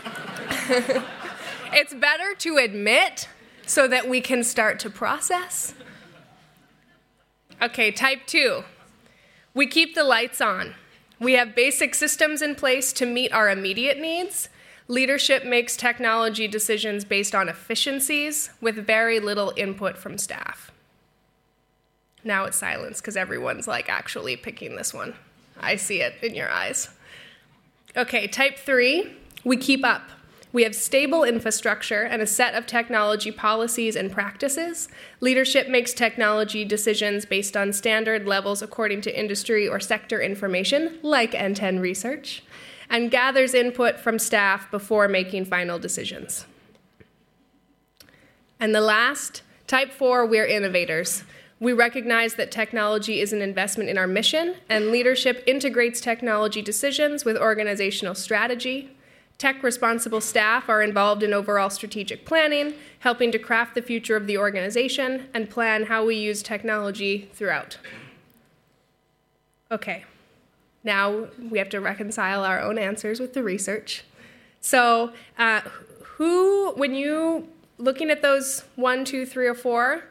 [1.72, 3.28] it's better to admit
[3.66, 5.74] so that we can start to process
[7.62, 8.64] Okay, type two.
[9.54, 10.74] We keep the lights on.
[11.20, 14.48] We have basic systems in place to meet our immediate needs.
[14.88, 20.72] Leadership makes technology decisions based on efficiencies with very little input from staff.
[22.24, 25.14] Now it's silence because everyone's like actually picking this one.
[25.60, 26.88] I see it in your eyes.
[27.96, 29.12] Okay, type three,
[29.44, 30.02] we keep up.
[30.52, 34.88] We have stable infrastructure and a set of technology policies and practices.
[35.20, 41.32] Leadership makes technology decisions based on standard levels according to industry or sector information, like
[41.32, 42.44] NTEN research,
[42.88, 46.46] and gathers input from staff before making final decisions.
[48.60, 51.24] And the last, type four, we're innovators.
[51.64, 57.24] We recognize that technology is an investment in our mission, and leadership integrates technology decisions
[57.24, 58.94] with organizational strategy,
[59.36, 64.26] Tech responsible staff are involved in overall strategic planning, helping to craft the future of
[64.26, 67.78] the organization and plan how we use technology throughout.
[69.72, 70.04] Okay,
[70.84, 74.04] now we have to reconcile our own answers with the research.
[74.60, 75.62] So, uh,
[76.02, 80.04] who, when you looking at those one, two, three, or four,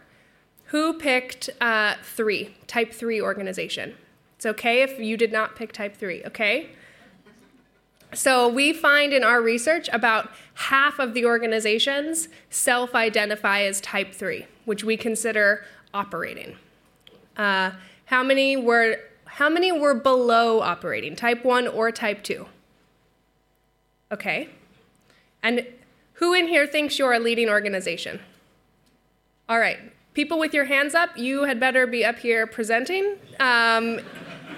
[0.74, 3.94] who picked uh, three, type three organization?
[4.38, 6.72] It's okay if you did not pick type three, okay?
[8.12, 14.16] So, we find in our research about half of the organizations self identify as type
[14.16, 16.56] 3, which we consider operating.
[17.38, 17.72] Uh,
[18.06, 22.48] how, many were, how many were below operating, type 1 or type 2?
[24.12, 24.50] Okay.
[25.44, 25.68] And
[26.14, 28.20] who in here thinks you're a leading organization?
[29.48, 29.78] All right.
[30.14, 33.18] People with your hands up, you had better be up here presenting.
[33.40, 34.00] Um,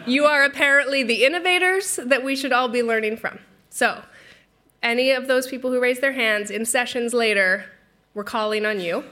[0.05, 3.39] you are apparently the innovators that we should all be learning from.
[3.69, 4.03] So,
[4.83, 7.65] any of those people who raise their hands in sessions later,
[8.13, 9.05] we're calling on you.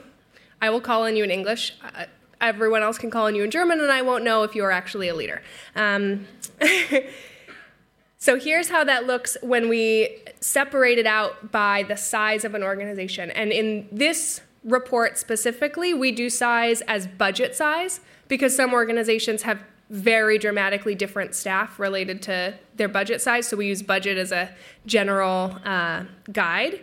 [0.60, 1.74] I will call on you in English.
[1.82, 2.06] I,
[2.40, 5.08] everyone else can call on you in German, and I won't know if you're actually
[5.08, 5.42] a leader.
[5.74, 6.26] Um,
[8.18, 12.62] so here's how that looks when we separate it out by the size of an
[12.62, 13.30] organization.
[13.30, 19.62] And in this report specifically, we do size as budget size because some organizations have
[19.90, 23.46] very dramatically different staff related to their budget size.
[23.46, 24.50] So we use budget as a
[24.86, 26.80] general uh, guide.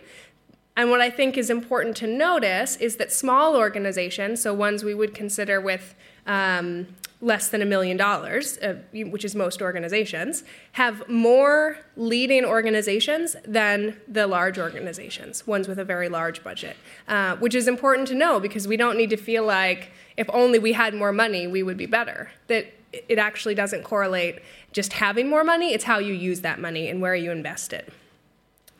[0.76, 4.94] And what I think is important to notice is that small organizations, so ones we
[4.94, 5.94] would consider with
[6.26, 6.86] um,
[7.22, 10.42] less than a million dollars, uh, which is most organizations,
[10.72, 17.36] have more leading organizations than the large organizations, ones with a very large budget, uh,
[17.36, 20.72] which is important to know because we don't need to feel like if only we
[20.72, 22.30] had more money, we would be better.
[22.48, 24.40] That it actually doesn't correlate
[24.72, 27.92] just having more money, it's how you use that money and where you invest it.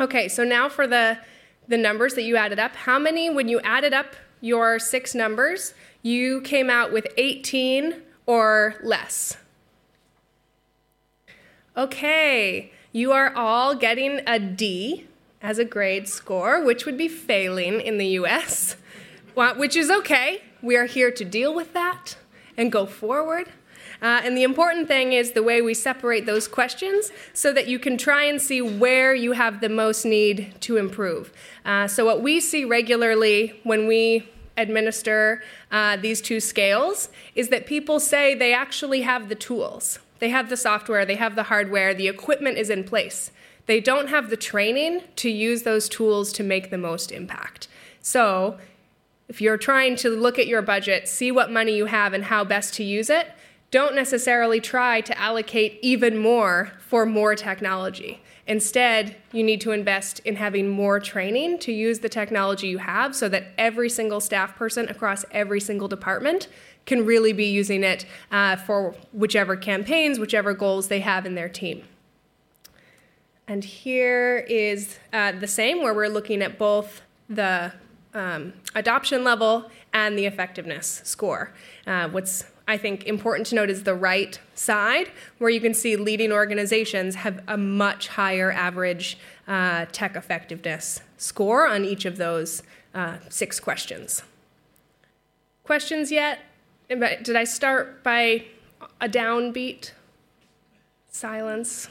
[0.00, 1.18] Okay, so now for the,
[1.68, 2.74] the numbers that you added up.
[2.74, 5.72] How many, when you added up your six numbers,
[6.02, 9.38] you came out with 18 or less?
[11.74, 15.06] Okay, you are all getting a D
[15.40, 18.76] as a grade score, which would be failing in the US,
[19.56, 20.42] which is okay.
[20.60, 22.16] We are here to deal with that
[22.56, 23.48] and go forward.
[24.02, 27.78] Uh, and the important thing is the way we separate those questions so that you
[27.78, 31.32] can try and see where you have the most need to improve.
[31.64, 37.64] Uh, so, what we see regularly when we administer uh, these two scales is that
[37.64, 40.00] people say they actually have the tools.
[40.18, 43.30] They have the software, they have the hardware, the equipment is in place.
[43.66, 47.68] They don't have the training to use those tools to make the most impact.
[48.00, 48.58] So,
[49.28, 52.44] if you're trying to look at your budget, see what money you have and how
[52.44, 53.28] best to use it,
[53.72, 58.22] don't necessarily try to allocate even more for more technology.
[58.46, 63.16] Instead, you need to invest in having more training to use the technology you have
[63.16, 66.48] so that every single staff person across every single department
[66.84, 71.48] can really be using it uh, for whichever campaigns, whichever goals they have in their
[71.48, 71.82] team.
[73.48, 77.72] And here is uh, the same, where we're looking at both the
[78.12, 81.52] um, adoption level and the effectiveness score.
[81.86, 85.94] Uh, what's I think important to note is the right side, where you can see
[85.94, 92.62] leading organizations have a much higher average uh, tech effectiveness score on each of those
[92.94, 94.22] uh, six questions.
[95.64, 96.38] Questions yet?
[96.88, 98.46] Did I start by
[99.02, 99.90] a downbeat?
[101.10, 101.88] Silence.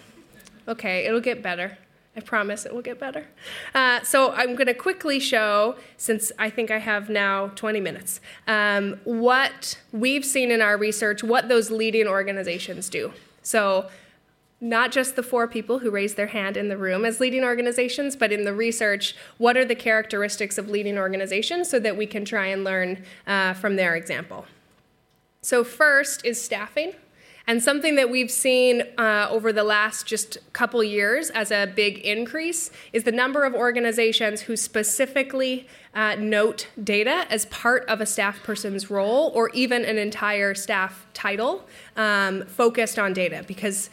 [0.67, 1.77] Okay, it'll get better.
[2.15, 3.27] I promise it will get better.
[3.73, 8.19] Uh, so I'm going to quickly show, since I think I have now 20 minutes,
[8.47, 13.13] um, what we've seen in our research, what those leading organizations do.
[13.43, 13.89] So
[14.59, 18.15] not just the four people who raised their hand in the room as leading organizations,
[18.15, 22.25] but in the research, what are the characteristics of leading organizations so that we can
[22.25, 24.45] try and learn uh, from their example.
[25.41, 26.93] So first is staffing.
[27.47, 31.97] And something that we've seen uh, over the last just couple years as a big
[31.99, 38.05] increase is the number of organizations who specifically uh, note data as part of a
[38.05, 41.67] staff person's role or even an entire staff title
[41.97, 43.43] um, focused on data.
[43.47, 43.89] Because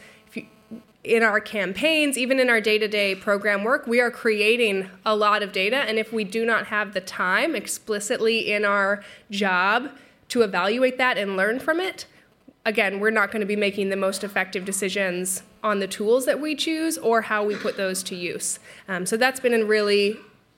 [1.03, 5.15] in our campaigns, even in our day to day program work, we are creating a
[5.15, 5.77] lot of data.
[5.77, 9.89] And if we do not have the time explicitly in our job
[10.29, 12.05] to evaluate that and learn from it,
[12.69, 16.39] again, we're not going to be making the most effective decisions on the tools that
[16.39, 18.59] we choose or how we put those to use.
[18.87, 20.17] Um, so that's been really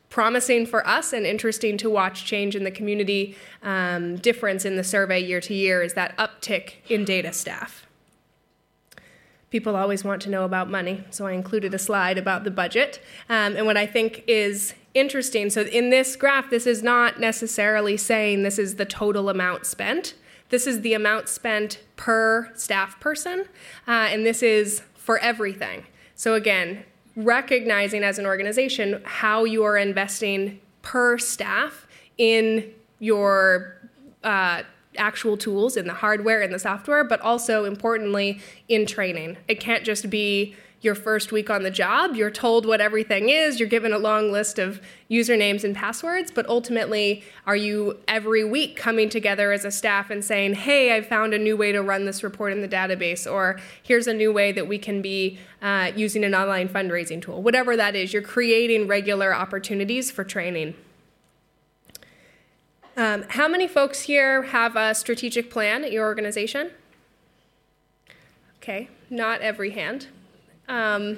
[0.10, 4.84] promising for us and interesting to watch change in the community um, difference in the
[4.84, 7.88] survey year to year is that uptick in data staff.
[9.50, 13.02] People always want to know about money, so I included a slide about the budget.
[13.30, 17.96] Um, and what I think is interesting so, in this graph, this is not necessarily
[17.96, 20.14] saying this is the total amount spent.
[20.52, 23.46] This is the amount spent per staff person,
[23.88, 25.86] uh, and this is for everything.
[26.14, 26.84] So, again,
[27.16, 31.88] recognizing as an organization how you are investing per staff
[32.18, 33.78] in your
[34.24, 34.64] uh,
[34.98, 39.38] actual tools, in the hardware in the software, but also importantly in training.
[39.48, 42.16] It can't just be your first week on the job.
[42.16, 46.48] You're told what everything is, you're given a long list of usernames and passwords, but
[46.50, 51.34] ultimately, are you every week coming together as a staff and saying, hey, I found
[51.34, 54.52] a new way to run this report in the database, or here's a new way
[54.52, 57.44] that we can be uh, using an online fundraising tool?
[57.44, 60.74] Whatever that is, you're creating regular opportunities for training.
[62.98, 66.72] Um, how many folks here have a strategic plan at your organization?
[68.58, 70.08] Okay, not every hand.
[70.72, 71.18] Um,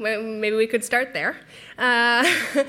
[0.00, 1.36] maybe we could start there.
[1.78, 2.28] Uh,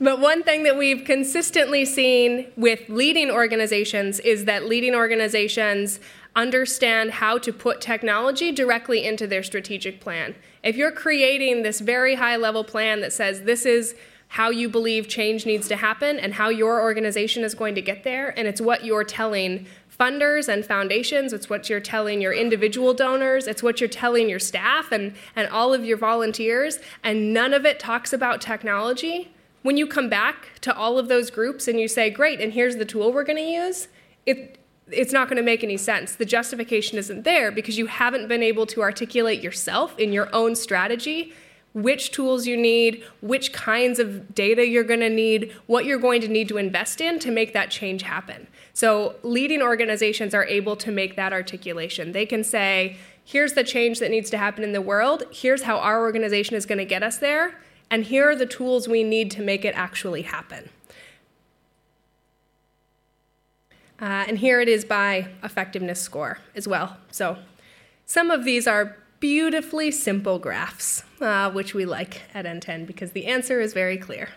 [0.00, 5.98] but one thing that we've consistently seen with leading organizations is that leading organizations
[6.36, 10.36] understand how to put technology directly into their strategic plan.
[10.62, 13.96] If you're creating this very high level plan that says this is
[14.28, 18.04] how you believe change needs to happen and how your organization is going to get
[18.04, 19.66] there, and it's what you're telling
[20.00, 24.38] funders and foundations, it's what you're telling your individual donors, it's what you're telling your
[24.38, 29.30] staff and, and all of your volunteers, and none of it talks about technology.
[29.62, 32.76] When you come back to all of those groups and you say, Great, and here's
[32.76, 33.88] the tool we're going to use,
[34.24, 34.58] it,
[34.90, 36.14] it's not going to make any sense.
[36.14, 40.56] The justification isn't there because you haven't been able to articulate yourself in your own
[40.56, 41.34] strategy
[41.72, 46.20] which tools you need, which kinds of data you're going to need, what you're going
[46.20, 48.48] to need to invest in to make that change happen.
[48.72, 52.12] So, leading organizations are able to make that articulation.
[52.12, 55.78] They can say, here's the change that needs to happen in the world, here's how
[55.78, 57.60] our organization is going to get us there,
[57.90, 60.70] and here are the tools we need to make it actually happen.
[64.00, 66.96] Uh, and here it is by effectiveness score as well.
[67.10, 67.36] So
[68.06, 73.26] some of these are beautifully simple graphs, uh, which we like at NTEN because the
[73.26, 74.30] answer is very clear.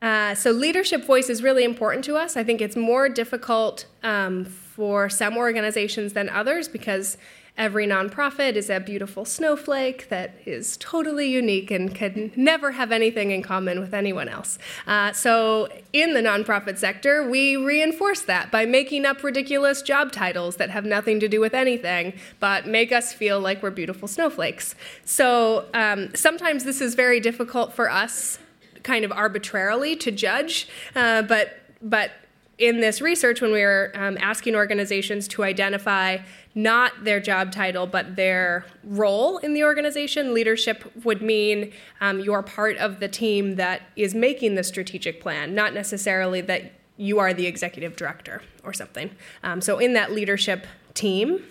[0.00, 2.36] Uh, so leadership voice is really important to us.
[2.36, 7.18] I think it's more difficult um, for some organizations than others because
[7.58, 13.32] Every nonprofit is a beautiful snowflake that is totally unique and can never have anything
[13.32, 14.60] in common with anyone else.
[14.86, 20.54] Uh, so, in the nonprofit sector, we reinforce that by making up ridiculous job titles
[20.54, 24.76] that have nothing to do with anything, but make us feel like we're beautiful snowflakes.
[25.04, 28.38] So, um, sometimes this is very difficult for us,
[28.84, 32.12] kind of arbitrarily, to judge, uh, but but
[32.58, 36.18] in this research, when we were um, asking organizations to identify
[36.58, 42.42] not their job title, but their role in the organization, leadership would mean um, you're
[42.42, 47.32] part of the team that is making the strategic plan, not necessarily that you are
[47.32, 49.08] the executive director or something.
[49.44, 51.44] Um, so, in that leadership team,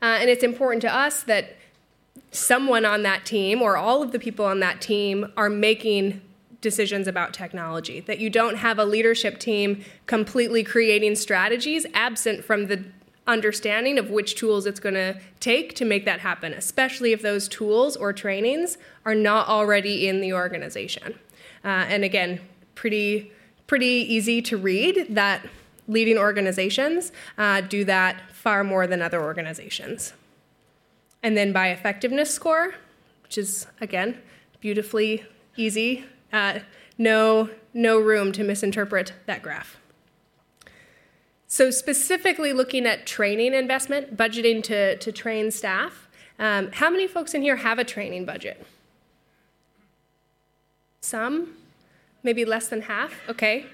[0.00, 1.58] uh, and it's important to us that
[2.30, 6.22] someone on that team or all of the people on that team are making
[6.62, 12.66] decisions about technology, that you don't have a leadership team completely creating strategies absent from
[12.68, 12.82] the
[13.30, 17.48] understanding of which tools it's going to take to make that happen, especially if those
[17.48, 21.18] tools or trainings are not already in the organization.
[21.64, 22.40] Uh, and again,
[22.74, 23.32] pretty
[23.66, 25.46] pretty easy to read that
[25.86, 30.12] leading organizations uh, do that far more than other organizations.
[31.22, 32.74] And then by effectiveness score,
[33.22, 34.18] which is again
[34.60, 35.24] beautifully
[35.56, 36.60] easy uh,
[36.98, 39.78] no, no room to misinterpret that graph.
[41.52, 47.34] So, specifically looking at training investment, budgeting to, to train staff, um, how many folks
[47.34, 48.64] in here have a training budget?
[51.00, 51.56] Some?
[52.22, 53.14] Maybe less than half?
[53.28, 53.66] Okay.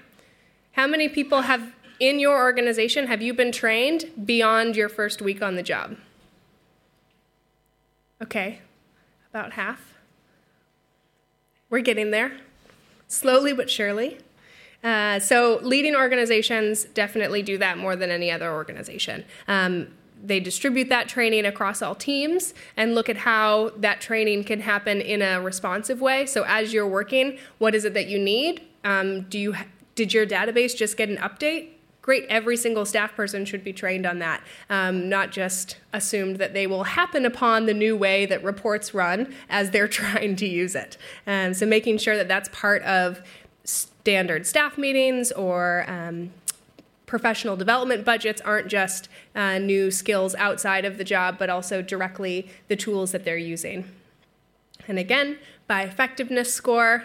[0.71, 5.43] How many people have in your organization have you been trained beyond your first week
[5.43, 5.97] on the job?
[8.23, 8.61] Okay,
[9.29, 9.93] about half.
[11.69, 12.37] We're getting there
[13.07, 14.17] slowly but surely.
[14.83, 19.25] Uh, so, leading organizations definitely do that more than any other organization.
[19.47, 19.87] Um,
[20.23, 24.99] they distribute that training across all teams and look at how that training can happen
[25.01, 26.25] in a responsive way.
[26.25, 28.61] So, as you're working, what is it that you need?
[28.83, 29.55] Um, do you
[29.95, 31.69] did your database just get an update?
[32.07, 36.53] great, every single staff person should be trained on that, um, not just assumed that
[36.53, 40.73] they will happen upon the new way that reports run as they're trying to use
[40.73, 40.97] it.
[41.27, 43.21] Um, so making sure that that's part of
[44.07, 46.31] standard staff meetings or um,
[47.07, 52.47] professional development budgets aren't just uh, new skills outside of the job, but also directly
[52.69, 53.83] the tools that they're using.
[54.87, 55.37] And again,
[55.67, 57.03] by effectiveness score,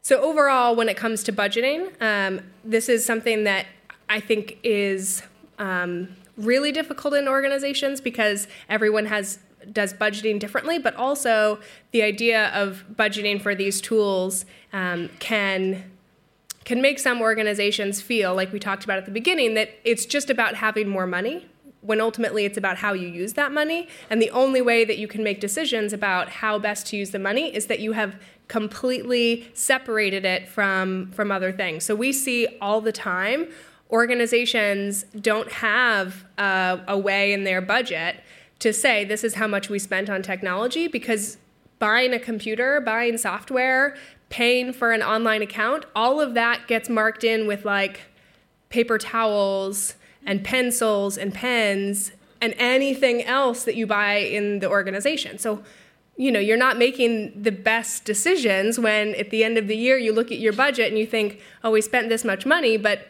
[0.00, 3.66] so, overall, when it comes to budgeting, um, this is something that
[4.08, 5.22] I think is
[5.58, 9.40] um, really difficult in organizations because everyone has
[9.72, 11.58] does budgeting differently, but also
[11.90, 15.84] the idea of budgeting for these tools um, can
[16.64, 20.28] can make some organizations feel like we talked about at the beginning that it's just
[20.28, 21.46] about having more money
[21.80, 23.86] when ultimately it's about how you use that money.
[24.10, 27.20] And the only way that you can make decisions about how best to use the
[27.20, 28.16] money is that you have
[28.48, 31.84] completely separated it from, from other things.
[31.84, 33.46] So we see all the time
[33.90, 38.22] organizations don't have a, a way in their budget
[38.58, 41.38] to say this is how much we spent on technology because
[41.78, 43.96] buying a computer, buying software,
[44.28, 48.02] paying for an online account, all of that gets marked in with like
[48.70, 49.94] paper towels
[50.24, 55.38] and pencils and pens and anything else that you buy in the organization.
[55.38, 55.62] So
[56.18, 59.98] you know, you're not making the best decisions when at the end of the year
[59.98, 63.06] you look at your budget and you think, oh, we spent this much money, but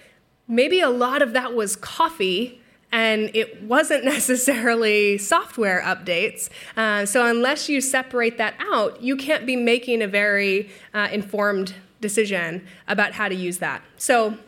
[0.48, 2.60] maybe a lot of that was coffee
[2.96, 6.48] and it wasn't necessarily software updates.
[6.78, 11.74] Uh, so, unless you separate that out, you can't be making a very uh, informed
[12.00, 13.82] decision about how to use that.
[13.98, 14.38] So,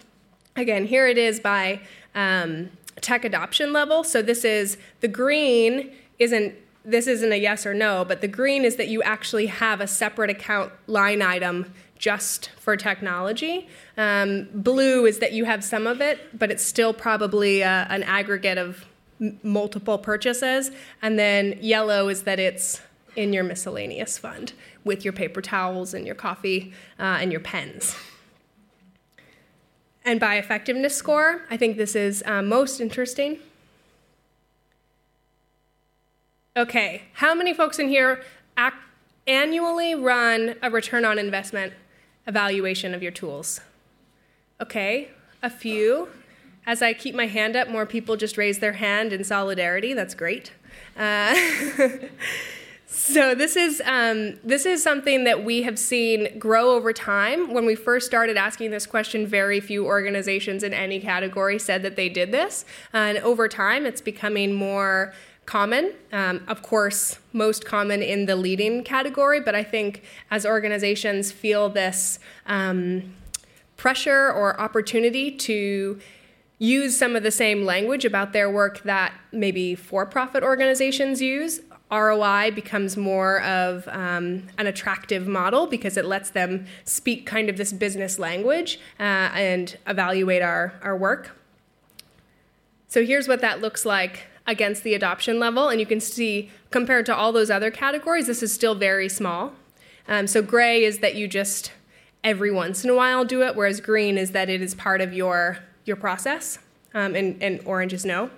[0.56, 1.80] again, here it is by
[2.14, 2.70] um,
[3.02, 4.02] tech adoption level.
[4.02, 8.64] So, this is the green isn't this isn't a yes or no, but the green
[8.64, 13.68] is that you actually have a separate account line item just for technology.
[13.96, 18.02] Um, blue is that you have some of it, but it's still probably uh, an
[18.04, 18.84] aggregate of
[19.20, 20.70] m- multiple purchases.
[21.02, 22.80] And then yellow is that it's
[23.16, 24.52] in your miscellaneous fund
[24.84, 27.96] with your paper towels and your coffee uh, and your pens.
[30.04, 33.38] And by effectiveness score, I think this is uh, most interesting.
[36.56, 38.22] Okay, how many folks in here
[39.28, 41.72] annually run a return on investment
[42.28, 43.60] evaluation of your tools?
[44.60, 45.08] Okay,
[45.42, 46.08] a few.
[46.66, 49.94] As I keep my hand up, more people just raise their hand in solidarity.
[49.94, 50.52] That's great.
[50.96, 51.34] Uh,
[52.86, 57.54] so this is um, this is something that we have seen grow over time.
[57.54, 61.96] When we first started asking this question, very few organizations in any category said that
[61.96, 65.14] they did this, and over time, it's becoming more
[65.48, 65.94] common.
[66.12, 71.70] Um, of course, most common in the leading category, but I think as organizations feel
[71.70, 73.14] this um,
[73.78, 75.98] pressure or opportunity to
[76.58, 81.62] use some of the same language about their work that maybe for profit organizations use,
[81.90, 87.56] ROI becomes more of um, an attractive model because it lets them speak kind of
[87.56, 91.40] this business language uh, and evaluate our, our work.
[92.88, 95.68] So here's what that looks like against the adoption level.
[95.68, 99.52] And you can see, compared to all those other categories, this is still very small.
[100.08, 101.70] Um, so gray is that you just
[102.24, 105.12] every once in a while do it, whereas green is that it is part of
[105.12, 106.58] your, your process,
[106.94, 108.30] um, and, and orange is no.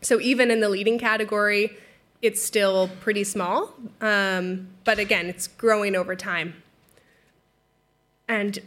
[0.00, 1.76] So even in the leading category,
[2.22, 6.62] it's still pretty small, um, but again, it's growing over time.
[8.28, 8.60] And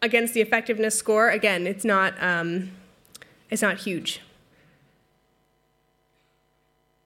[0.00, 2.70] against the effectiveness score, again, it's not, um,
[3.50, 4.20] it's not huge.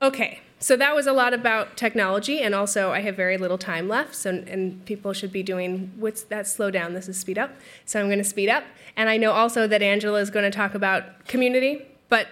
[0.03, 3.89] Okay, so that was a lot about technology, and also I have very little time
[3.89, 6.93] left, so and people should be doing what's that slow down.
[6.93, 7.53] This is speed up,
[7.87, 8.65] so I'm going to speed up.
[8.95, 12.29] And I know also that Angela is going to talk about community, but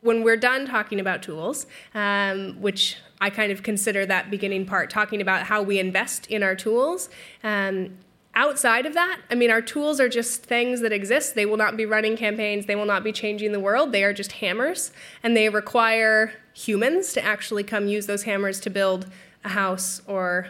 [0.00, 4.88] when we're done talking about tools, um, which I kind of consider that beginning part,
[4.88, 7.08] talking about how we invest in our tools.
[7.42, 7.98] Um,
[8.36, 11.34] outside of that, I mean, our tools are just things that exist.
[11.34, 13.90] They will not be running campaigns, they will not be changing the world.
[13.90, 14.92] They are just hammers,
[15.24, 19.06] and they require humans to actually come use those hammers to build
[19.44, 20.48] a house or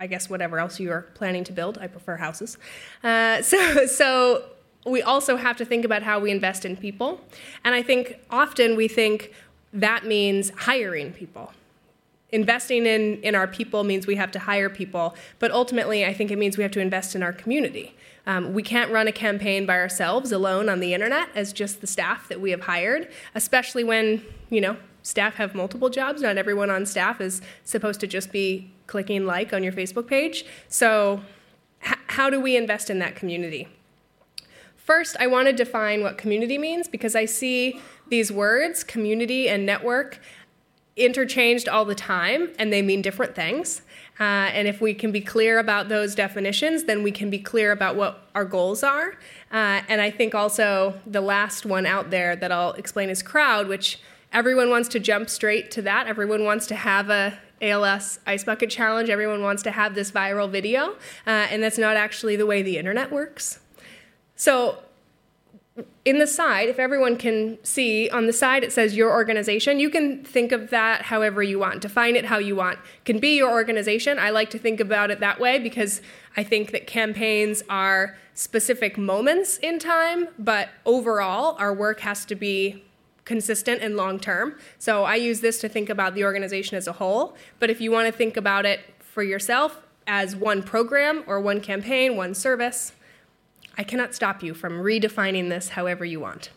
[0.00, 1.78] I guess whatever else you are planning to build.
[1.78, 2.58] I prefer houses.
[3.04, 4.44] Uh, so, so
[4.84, 7.20] we also have to think about how we invest in people.
[7.62, 9.32] And I think often we think
[9.72, 11.52] that means hiring people.
[12.30, 16.32] Investing in, in our people means we have to hire people, but ultimately, I think
[16.32, 17.94] it means we have to invest in our community.
[18.26, 21.86] Um, we can't run a campaign by ourselves alone on the internet as just the
[21.86, 26.22] staff that we have hired, especially when, you know, staff have multiple jobs.
[26.22, 30.44] Not everyone on staff is supposed to just be clicking like on your Facebook page.
[30.68, 31.22] So,
[31.84, 33.68] h- how do we invest in that community?
[34.76, 39.64] First, I want to define what community means because I see these words, community and
[39.64, 40.20] network,
[40.96, 43.82] interchanged all the time and they mean different things.
[44.20, 47.72] Uh, and if we can be clear about those definitions, then we can be clear
[47.72, 49.14] about what our goals are.
[49.50, 53.68] Uh, and I think also the last one out there that I'll explain is crowd,
[53.68, 54.00] which
[54.32, 56.06] Everyone wants to jump straight to that.
[56.06, 59.10] Everyone wants to have a ALS Ice Bucket Challenge.
[59.10, 60.92] Everyone wants to have this viral video,
[61.26, 63.60] uh, and that's not actually the way the internet works.
[64.34, 64.78] So,
[66.04, 69.80] in the side, if everyone can see, on the side it says your organization.
[69.80, 72.78] You can think of that however you want, define it how you want.
[73.04, 74.18] Can be your organization.
[74.18, 76.02] I like to think about it that way because
[76.36, 82.34] I think that campaigns are specific moments in time, but overall, our work has to
[82.34, 82.84] be
[83.24, 84.56] consistent and long term.
[84.78, 87.36] So I use this to think about the organization as a whole.
[87.58, 91.60] But if you want to think about it for yourself as one program or one
[91.60, 92.92] campaign, one service,
[93.78, 96.50] I cannot stop you from redefining this however you want.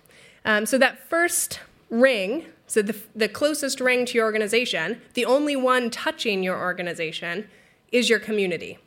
[0.44, 1.60] Um, so that first
[1.90, 7.48] ring, so the, the closest ring to your organization, the only one touching your organization,
[7.92, 8.78] is your community.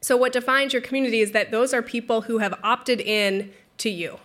[0.00, 3.90] So, what defines your community is that those are people who have opted in to
[3.90, 4.20] you.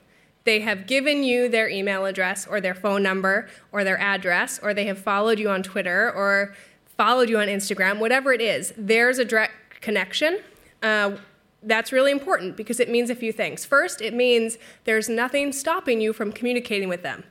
[0.46, 4.74] They have given you their email address or their phone number or their address, or
[4.74, 6.54] they have followed you on Twitter or
[6.98, 10.40] followed you on Instagram, whatever it is, there's a direct connection.
[10.82, 11.18] Uh,
[11.64, 13.66] that's really important because it means a few things.
[13.66, 17.24] First, it means there's nothing stopping you from communicating with them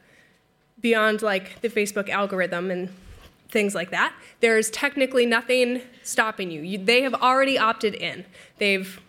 [0.81, 2.91] beyond like the Facebook algorithm and
[3.51, 4.15] things like that.
[4.41, 6.63] There's technically nothing stopping you.
[6.63, 6.79] you.
[6.79, 8.25] They have already opted in.
[8.59, 9.01] They've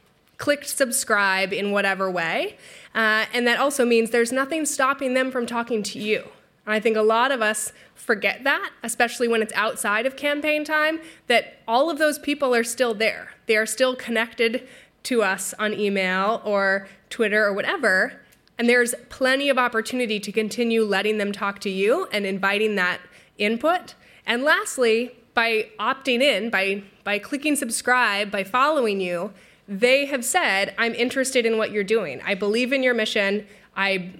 [0.43, 2.57] clicked subscribe in whatever way.
[2.93, 6.21] Uh, and that also means there's nothing stopping them from talking to you.
[6.65, 10.65] And I think a lot of us forget that, especially when it's outside of campaign
[10.65, 13.31] time, that all of those people are still there.
[13.45, 14.67] They are still connected
[15.03, 18.19] to us on email or Twitter or whatever.
[18.57, 22.99] And there's plenty of opportunity to continue letting them talk to you and inviting that
[23.37, 23.95] input.
[24.25, 29.31] And lastly, by opting in, by, by clicking subscribe, by following you,
[29.67, 32.21] they have said, I'm interested in what you're doing.
[32.25, 33.47] I believe in your mission.
[33.75, 34.11] I,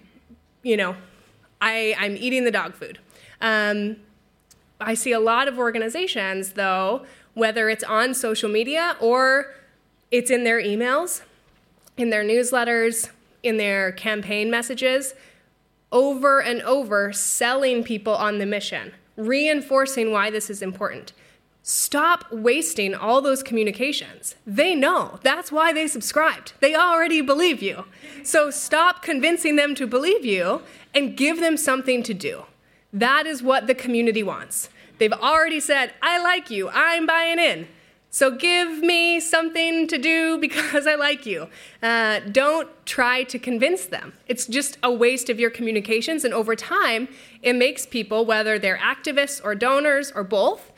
[0.62, 0.96] you know,
[1.62, 3.00] I, I'm eating the dog food.
[3.42, 3.98] Um,
[4.80, 9.54] I see a lot of organizations, though, whether it's on social media or
[10.12, 11.22] it's in their emails,
[11.98, 13.10] in their newsletters,
[13.42, 15.14] in their campaign messages,
[15.92, 21.14] over and over selling people on the mission, reinforcing why this is important.
[21.66, 24.36] Stop wasting all those communications.
[24.46, 25.20] They know.
[25.24, 26.52] That's why they subscribed.
[26.60, 27.86] They already believe you.
[28.22, 30.62] So stop convincing them to believe you
[30.94, 32.44] and give them something to do.
[32.92, 34.70] That is what the community wants.
[34.98, 37.70] They've already said, I like you, I'm buying in.
[38.10, 41.48] So give me something to do because I like you.
[41.82, 44.14] Uh, don't try to convince them.
[44.28, 46.26] It's just a waste of your communications.
[46.26, 47.08] And over time,
[47.42, 50.73] it makes people, whether they're activists or donors or both,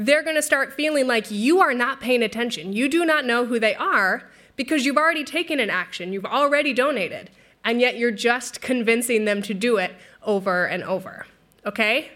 [0.00, 2.72] they're going to start feeling like you are not paying attention.
[2.72, 4.22] You do not know who they are
[4.56, 7.28] because you've already taken an action, you've already donated,
[7.62, 9.92] and yet you're just convincing them to do it
[10.22, 11.26] over and over.
[11.66, 12.12] Okay?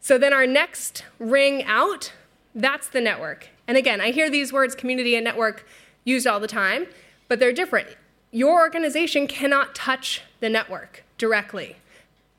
[0.00, 2.12] So then our next ring out,
[2.56, 3.50] that's the network.
[3.68, 5.64] And again, I hear these words community and network
[6.02, 6.88] used all the time,
[7.28, 7.86] but they're different.
[8.32, 11.76] Your organization cannot touch the network directly.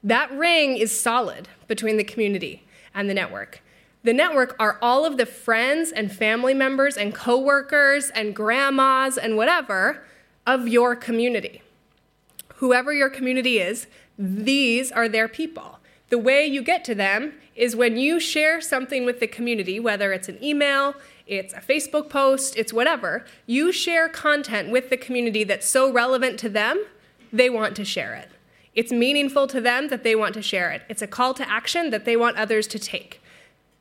[0.04, 2.64] That ring is solid between the community
[2.94, 3.62] and the network.
[4.08, 9.36] The network are all of the friends and family members and coworkers and grandmas and
[9.36, 10.02] whatever
[10.46, 11.62] of your community.
[12.56, 13.86] Whoever your community is,
[14.18, 15.80] these are their people.
[16.08, 20.14] The way you get to them is when you share something with the community, whether
[20.14, 20.96] it's an email,
[21.26, 26.40] it's a Facebook post, it's whatever, you share content with the community that's so relevant
[26.40, 26.82] to them,
[27.34, 28.30] they want to share it.
[28.74, 30.84] It's meaningful to them that they want to share it.
[30.88, 33.17] It's a call to action that they want others to take.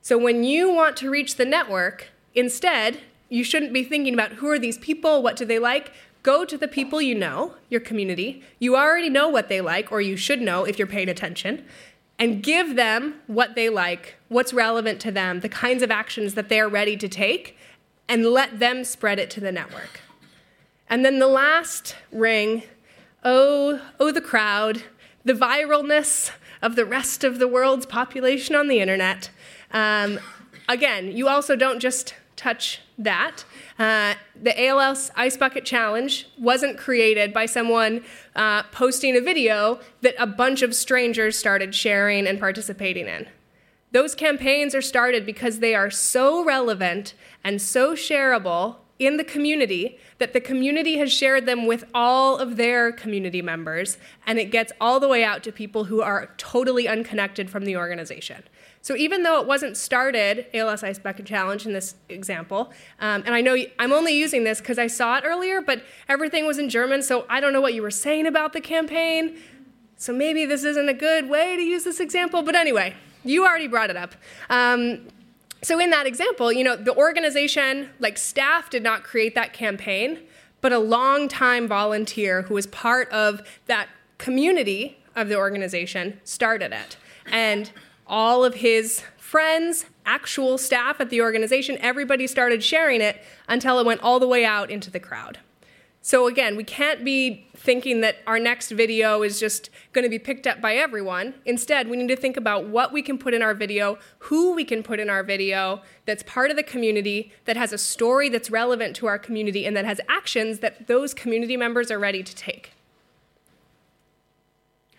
[0.07, 4.49] So when you want to reach the network, instead, you shouldn't be thinking about who
[4.49, 5.91] are these people, what do they like.
[6.23, 8.45] Go to the people you know, your community.
[8.61, 11.65] You already know what they like, or you should know if you're paying attention
[12.21, 16.49] and give them what they like, what's relevant to them, the kinds of actions that
[16.49, 17.59] they're ready to take,
[18.09, 20.03] and let them spread it to the network.
[20.89, 22.63] And then the last ring
[23.25, 24.85] oh, oh, the crowd,
[25.25, 26.31] the viralness
[26.63, 29.31] of the rest of the world's population on the internet.
[29.77, 30.19] Um,
[30.71, 33.45] again, you also don't just touch that.
[33.79, 38.03] Uh, the ALS Ice Bucket Challenge wasn't created by someone
[38.35, 43.29] uh, posting a video that a bunch of strangers started sharing and participating in.
[43.93, 47.13] Those campaigns are started because they are so relevant
[47.45, 52.57] and so shareable in the community that the community has shared them with all of
[52.57, 56.89] their community members, and it gets all the way out to people who are totally
[56.89, 58.43] unconnected from the organization.
[58.87, 63.35] So even though it wasn't started, ALS Ice Bucket Challenge in this example, um, and
[63.35, 66.69] I know I'm only using this because I saw it earlier, but everything was in
[66.69, 69.39] German, so I don't know what you were saying about the campaign.
[69.97, 73.67] So maybe this isn't a good way to use this example, but anyway, you already
[73.67, 74.15] brought it up.
[74.51, 75.09] Um,
[75.65, 80.21] so in that example, you know, the organization, like staff, did not create that campaign,
[80.61, 86.97] but a long-time volunteer who was part of that community of the organization started it.
[87.33, 87.73] And
[88.07, 93.87] all of his friends, actual staff at the organization, everybody started sharing it until it
[93.87, 95.41] went all the way out into the crowd.
[96.01, 100.21] So again, we can't be thinking that our next video is just going to be
[100.21, 101.35] picked up by everyone.
[101.45, 104.65] Instead, we need to think about what we can put in our video, who we
[104.65, 108.53] can put in our video that's part of the community, that has a story that's
[108.53, 112.35] relevant to our community, and that has actions that those community members are ready to
[112.37, 112.71] take.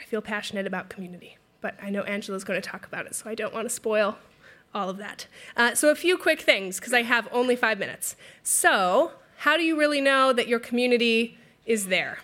[0.02, 3.30] I feel passionate about community but I know Angela's going to talk about it, so
[3.30, 4.18] I don't want to spoil
[4.74, 5.28] all of that.
[5.56, 8.16] Uh, so, a few quick things, because I have only five minutes.
[8.44, 12.20] So, how do you really know that your community is there?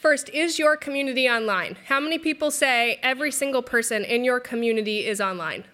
[0.00, 1.78] First, is your community online?
[1.86, 5.64] How many people say every single person in your community is online?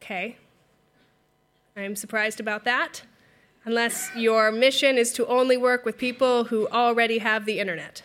[0.00, 0.36] Okay.
[1.76, 3.02] I'm surprised about that.
[3.64, 8.04] Unless your mission is to only work with people who already have the internet.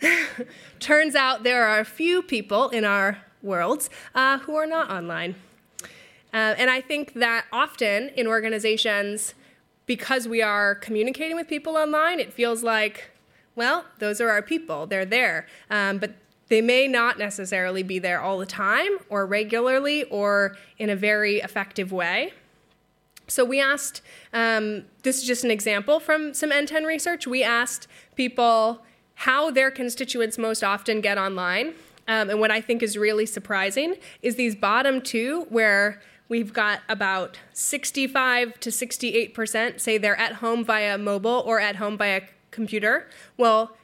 [0.80, 5.36] Turns out there are a few people in our worlds uh, who are not online.
[6.32, 9.34] Uh, and I think that often in organizations,
[9.86, 13.10] because we are communicating with people online, it feels like,
[13.54, 15.46] well, those are our people, they're there.
[15.70, 16.14] Um, but
[16.48, 21.38] they may not necessarily be there all the time or regularly or in a very
[21.38, 22.32] effective way.
[23.28, 27.26] So we asked, um, this is just an example from some NTEN research.
[27.26, 28.82] We asked people
[29.16, 31.74] how their constituents most often get online.
[32.08, 36.80] Um, and what I think is really surprising is these bottom two, where we've got
[36.88, 43.08] about 65 to 68% say they're at home via mobile or at home via computer.
[43.36, 43.76] Well,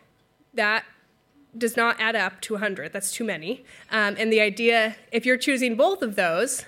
[0.54, 0.84] that
[1.56, 2.92] does not add up to 100.
[2.92, 3.64] That's too many.
[3.90, 6.64] Um, and the idea, if you're choosing both of those,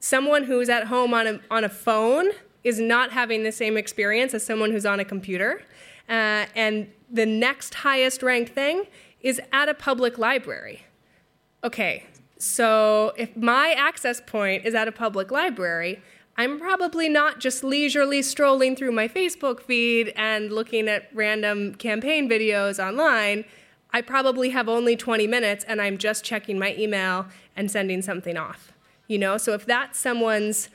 [0.00, 2.30] someone who's at home on a, on a phone
[2.64, 5.62] is not having the same experience as someone who's on a computer.
[6.08, 8.84] Uh, and the next highest ranked thing
[9.20, 10.84] is at a public library.
[11.64, 12.04] Okay,
[12.38, 16.00] so if my access point is at a public library,
[16.36, 22.28] I'm probably not just leisurely strolling through my Facebook feed and looking at random campaign
[22.28, 23.44] videos online.
[23.92, 28.36] I probably have only 20 minutes and I'm just checking my email and sending something
[28.36, 28.72] off.
[29.08, 30.68] You know, so if that's someone's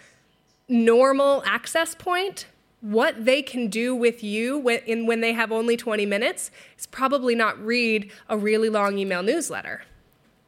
[0.67, 2.47] normal access point,
[2.83, 6.85] what they can do with you when, in, when they have only 20 minutes is
[6.85, 9.83] probably not read a really long email newsletter.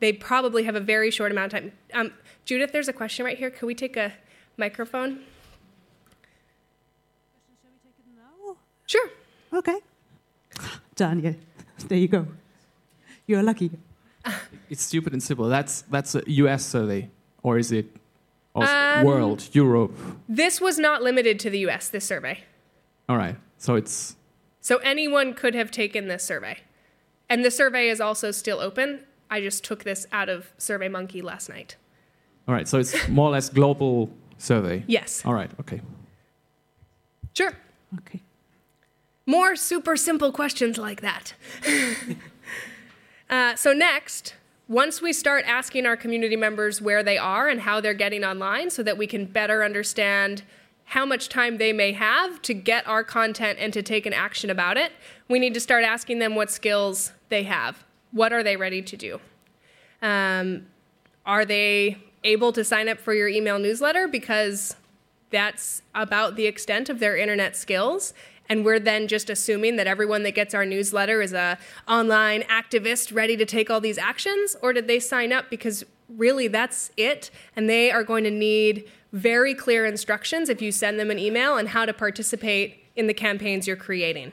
[0.02, 1.72] They probably have a very short amount of time.
[1.94, 2.12] Um,
[2.44, 3.50] Judith, there's a question right here.
[3.50, 4.12] Could we take a
[4.58, 5.22] microphone?
[8.86, 9.10] Sure.
[9.54, 9.80] Okay.
[10.94, 11.36] Daniel,
[11.88, 12.28] there you go.
[13.28, 13.72] You're lucky.
[14.70, 15.48] It's stupid and simple.
[15.48, 16.66] That's that's a U.S.
[16.66, 17.10] survey,
[17.44, 17.96] or is it
[18.56, 19.92] also Um, world, Europe?
[20.30, 22.44] This was not limited to the US, this survey.
[23.08, 23.36] All right.
[23.58, 24.16] So it's
[24.62, 26.58] So anyone could have taken this survey.
[27.30, 29.02] And the survey is also still open.
[29.30, 31.76] I just took this out of SurveyMonkey last night.
[32.48, 32.68] all right.
[32.68, 34.84] So it's more or less global survey.
[34.88, 35.24] Yes.
[35.26, 35.52] All right.
[35.60, 35.82] Okay.
[37.34, 37.54] Sure.
[38.00, 38.22] Okay.
[39.26, 41.34] More super simple questions like that.
[43.30, 44.36] uh, so, next,
[44.68, 48.70] once we start asking our community members where they are and how they're getting online
[48.70, 50.44] so that we can better understand
[50.86, 54.50] how much time they may have to get our content and to take an action
[54.50, 54.92] about it,
[55.28, 57.84] we need to start asking them what skills they have.
[58.12, 59.20] What are they ready to do?
[60.02, 60.68] Um,
[61.26, 64.08] are they able to sign up for your email newsletter?
[64.08, 64.76] Because
[65.32, 68.14] that's about the extent of their internet skills
[68.50, 73.14] and we're then just assuming that everyone that gets our newsletter is a online activist
[73.14, 77.32] ready to take all these actions or did they sign up because really that's it
[77.56, 81.54] and they are going to need very clear instructions if you send them an email
[81.54, 84.32] on how to participate in the campaigns you're creating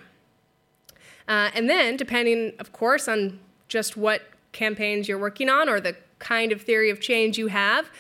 [1.29, 3.39] uh, and then depending of course on
[3.69, 7.91] just what campaigns you're working on or the kind of theory of change you have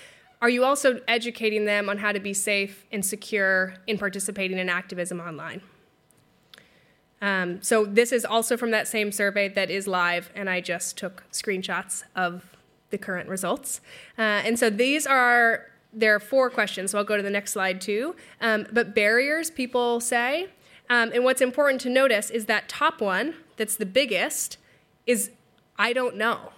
[0.42, 4.68] are you also educating them on how to be safe and secure in participating in
[4.68, 5.62] activism online?
[7.22, 10.98] Um, so this is also from that same survey that is live, and I just
[10.98, 12.44] took screenshots of
[12.90, 13.80] the current results.
[14.18, 16.90] Uh, and so these are there are four questions.
[16.90, 18.16] So I'll go to the next slide too.
[18.40, 20.48] Um, but barriers, people say,
[20.88, 24.56] um, and what's important to notice is that top one, that's the biggest,
[25.06, 25.30] is
[25.78, 26.52] I don't know.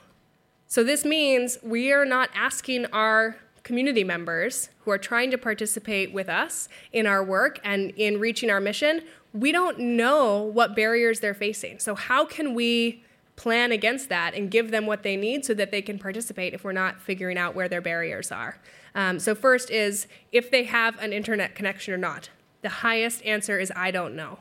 [0.68, 6.12] So this means we are not asking our community members who are trying to participate
[6.12, 9.02] with us in our work and in reaching our mission,
[9.34, 11.80] we don't know what barriers they're facing.
[11.80, 13.02] So, how can we
[13.36, 16.62] plan against that and give them what they need so that they can participate if
[16.62, 18.58] we're not figuring out where their barriers are?
[18.94, 22.30] Um, so, first is if they have an internet connection or not.
[22.62, 24.38] The highest answer is I don't know.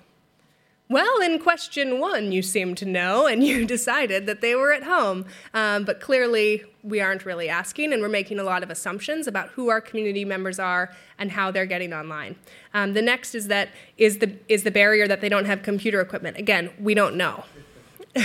[0.89, 4.83] Well, in question one, you seem to know, and you decided that they were at
[4.83, 5.25] home.
[5.53, 9.49] Um, but clearly, we aren't really asking, and we're making a lot of assumptions about
[9.49, 12.35] who our community members are and how they're getting online.
[12.73, 16.01] Um, the next is that is the is the barrier that they don't have computer
[16.01, 16.37] equipment.
[16.37, 17.45] Again, we don't know.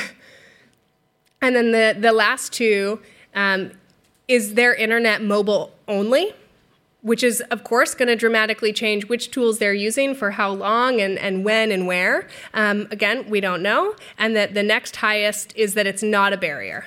[1.40, 3.00] and then the the last two
[3.34, 3.70] um,
[4.26, 6.34] is their internet mobile only
[7.02, 11.00] which is, of course, going to dramatically change which tools they're using for how long
[11.00, 12.26] and, and when and where.
[12.54, 13.94] Um, again, we don't know.
[14.18, 16.86] And that the next highest is that it's not a barrier,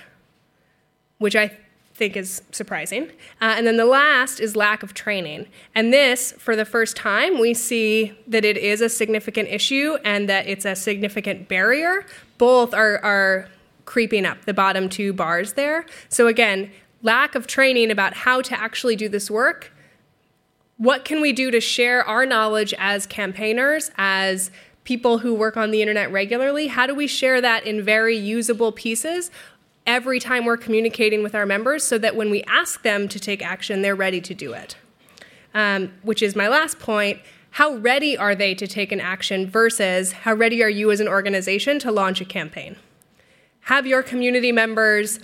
[1.17, 1.57] which I
[1.93, 3.03] think is surprising.
[3.39, 5.47] Uh, and then the last is lack of training.
[5.75, 10.27] And this, for the first time, we see that it is a significant issue and
[10.27, 12.05] that it's a significant barrier.
[12.37, 13.47] Both are, are
[13.85, 15.85] creeping up, the bottom two bars there.
[16.09, 19.71] So, again, lack of training about how to actually do this work
[20.81, 24.49] what can we do to share our knowledge as campaigners, as
[24.83, 26.65] people who work on the internet regularly?
[26.65, 29.29] How do we share that in very usable pieces
[29.85, 33.45] every time we're communicating with our members so that when we ask them to take
[33.45, 34.75] action, they're ready to do it?
[35.53, 37.19] Um, which is my last point.
[37.51, 41.07] How ready are they to take an action versus how ready are you as an
[41.07, 42.75] organization to launch a campaign?
[43.65, 45.19] Have your community members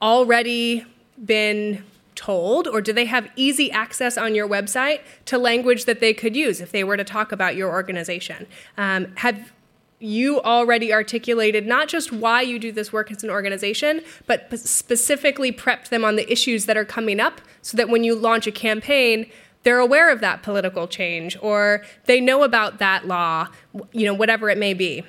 [0.00, 0.84] already
[1.24, 1.82] been
[2.20, 6.36] told, or do they have easy access on your website to language that they could
[6.36, 8.46] use if they were to talk about your organization?
[8.76, 9.52] Um, have
[10.00, 15.50] you already articulated not just why you do this work as an organization, but specifically
[15.50, 18.52] prepped them on the issues that are coming up so that when you launch a
[18.52, 19.26] campaign,
[19.62, 23.48] they're aware of that political change or they know about that law,
[23.92, 25.04] you know, whatever it may be.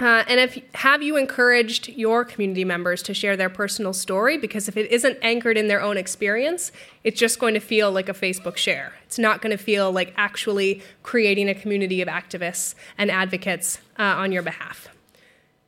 [0.00, 4.36] Uh, and if have you encouraged your community members to share their personal story?
[4.36, 6.72] Because if it isn't anchored in their own experience,
[7.04, 8.94] it's just going to feel like a Facebook share.
[9.04, 14.02] It's not going to feel like actually creating a community of activists and advocates uh,
[14.02, 14.88] on your behalf.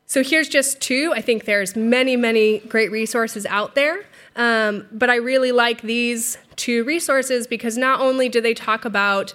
[0.07, 1.13] So here's just two.
[1.15, 4.05] I think there's many, many great resources out there,
[4.37, 9.35] um, but I really like these two resources because not only do they talk about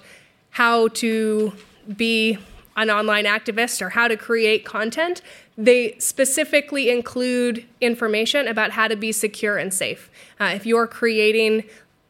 [0.52, 1.54] how to
[1.96, 2.38] be
[2.82, 5.22] an online activist or how to create content,
[5.58, 10.10] they specifically include information about how to be secure and safe.
[10.40, 11.64] Uh, if you're creating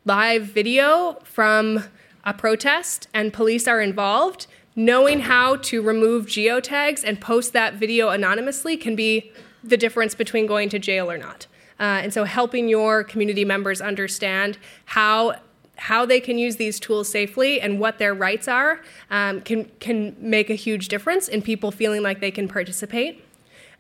[0.05, 1.83] live video from
[2.23, 8.09] a protest and police are involved, knowing how to remove geotags and post that video
[8.09, 9.31] anonymously can be
[9.63, 11.47] the difference between going to jail or not.
[11.79, 15.35] Uh, and so, helping your community members understand how
[15.81, 18.79] how they can use these tools safely and what their rights are
[19.09, 23.25] um, can, can make a huge difference in people feeling like they can participate.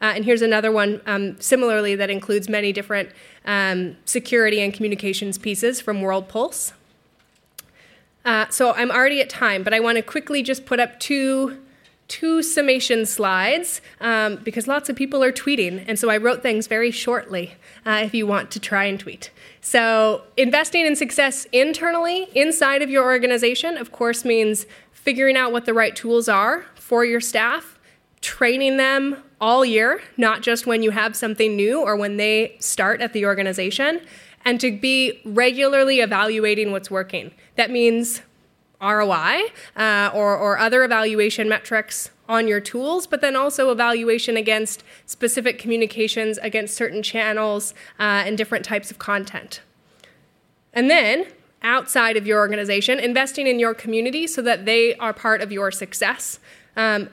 [0.01, 3.09] Uh, and here's another one, um, similarly, that includes many different
[3.45, 6.73] um, security and communications pieces from World Pulse.
[8.25, 11.60] Uh, so I'm already at time, but I want to quickly just put up two,
[12.11, 16.67] two summation slides um, because lots of people are tweeting, and so I wrote things
[16.67, 17.53] very shortly
[17.85, 19.31] uh, if you want to try and tweet.
[19.61, 25.65] So, investing in success internally inside of your organization, of course, means figuring out what
[25.65, 27.79] the right tools are for your staff,
[28.19, 32.99] training them all year, not just when you have something new or when they start
[32.99, 34.01] at the organization,
[34.43, 37.31] and to be regularly evaluating what's working.
[37.55, 38.21] That means
[38.81, 39.43] ROI
[39.75, 45.59] uh, or, or other evaluation metrics on your tools, but then also evaluation against specific
[45.59, 49.61] communications, against certain channels, uh, and different types of content.
[50.73, 51.27] And then,
[51.61, 55.71] outside of your organization, investing in your community so that they are part of your
[55.71, 56.39] success.
[56.75, 57.09] Um,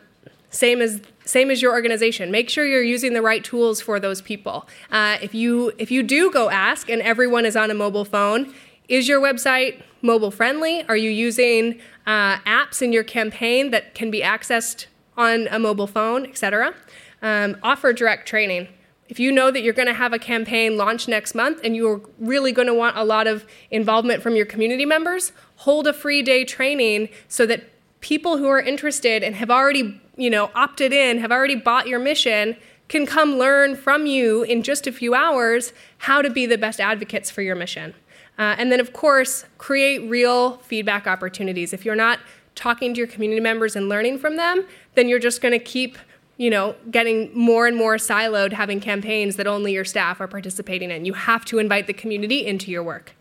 [0.50, 2.30] same as same as your organization.
[2.30, 4.66] Make sure you're using the right tools for those people.
[4.90, 8.54] Uh, if you if you do go ask and everyone is on a mobile phone,
[8.88, 10.84] is your website mobile friendly?
[10.88, 14.86] Are you using uh, apps in your campaign that can be accessed
[15.18, 16.72] on a mobile phone, etc.
[17.20, 18.68] Um, offer direct training.
[19.08, 22.00] If you know that you're going to have a campaign launch next month and you're
[22.18, 26.22] really going to want a lot of involvement from your community members, hold a free
[26.22, 27.64] day training so that
[28.00, 31.98] people who are interested and have already, you know, opted in, have already bought your
[31.98, 32.56] mission,
[32.88, 36.80] can come learn from you in just a few hours how to be the best
[36.80, 37.94] advocates for your mission.
[38.38, 41.72] Uh, and then, of course, create real feedback opportunities.
[41.72, 42.20] If you're not
[42.54, 44.64] talking to your community members and learning from them,
[44.94, 45.98] then you're just going to keep
[46.38, 50.90] you know, getting more and more siloed, having campaigns that only your staff are participating
[50.90, 51.04] in.
[51.04, 53.16] You have to invite the community into your work.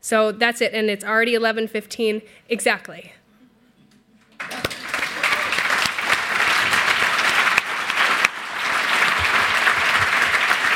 [0.00, 3.12] So that's it, and it's already 11:15 exactly.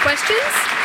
[0.02, 0.75] Questions?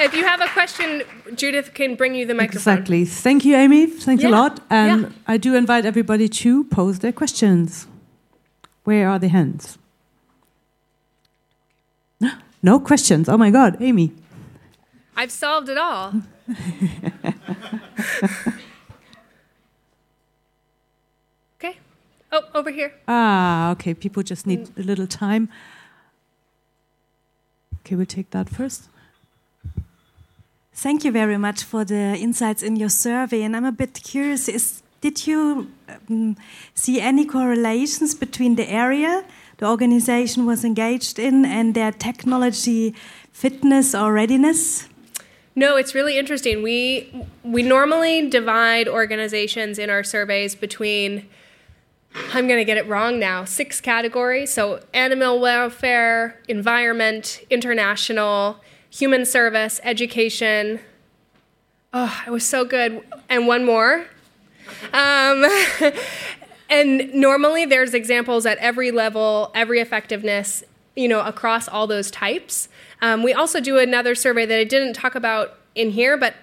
[0.00, 1.02] If you have a question,
[1.34, 2.74] Judith can bring you the microphone.
[2.74, 3.04] Exactly.
[3.04, 3.86] Thank you, Amy.
[3.86, 4.30] Thanks Yeah.
[4.30, 4.60] a lot.
[4.70, 5.08] And Yeah.
[5.26, 7.86] I do invite everybody to pose their questions.
[8.84, 9.78] Where are the hands?
[12.62, 13.28] No questions.
[13.28, 14.12] Oh my God, Amy.
[15.16, 16.12] I've solved it all.
[21.58, 21.78] okay.
[22.32, 22.92] Oh, over here.
[23.06, 23.94] Ah, okay.
[23.94, 25.48] People just need a little time.
[27.80, 28.88] Okay, we'll take that first.
[30.80, 33.42] Thank you very much for the insights in your survey.
[33.42, 35.72] And I'm a bit curious is, did you
[36.08, 36.36] um,
[36.72, 39.24] see any correlations between the area
[39.56, 42.94] the organization was engaged in and their technology
[43.32, 44.88] fitness or readiness?
[45.56, 46.62] No, it's really interesting.
[46.62, 51.28] We we normally divide organizations in our surveys between
[52.32, 54.52] I'm going to get it wrong now, six categories.
[54.52, 58.60] So animal welfare, environment, international,
[58.90, 60.80] human service, education,
[61.92, 63.02] Oh, it was so good.
[63.28, 64.06] And one more.
[64.92, 65.46] Um,
[66.70, 70.62] and normally there's examples at every level, every effectiveness,
[70.96, 72.68] you know, across all those types.
[73.00, 76.34] Um, we also do another survey that I didn't talk about in here, but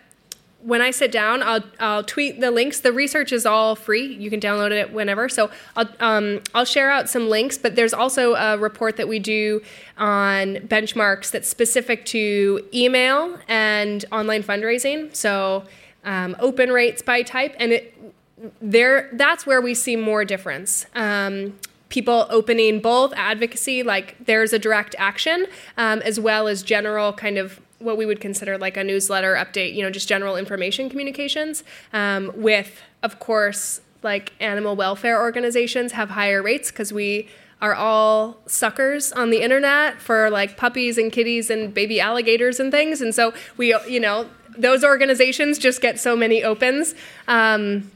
[0.65, 2.79] when I sit down, I'll, I'll tweet the links.
[2.79, 4.15] The research is all free.
[4.15, 5.29] You can download it whenever.
[5.29, 9.19] So I'll, um, I'll share out some links, but there's also a report that we
[9.19, 9.61] do
[9.95, 15.15] on benchmarks that's specific to email and online fundraising.
[15.15, 15.65] So
[16.03, 17.55] um, open rates by type.
[17.59, 18.13] And it,
[18.59, 20.87] there, that's where we see more difference.
[20.95, 21.53] Um,
[21.89, 25.45] people opening both advocacy, like there's a direct action,
[25.77, 29.73] um, as well as general kind of what we would consider like a newsletter update,
[29.73, 31.63] you know, just general information communications.
[31.93, 37.27] Um, with, of course, like animal welfare organizations have higher rates because we
[37.61, 42.71] are all suckers on the internet for like puppies and kitties and baby alligators and
[42.71, 43.01] things.
[43.01, 46.95] And so we, you know, those organizations just get so many opens.
[47.27, 47.91] Um,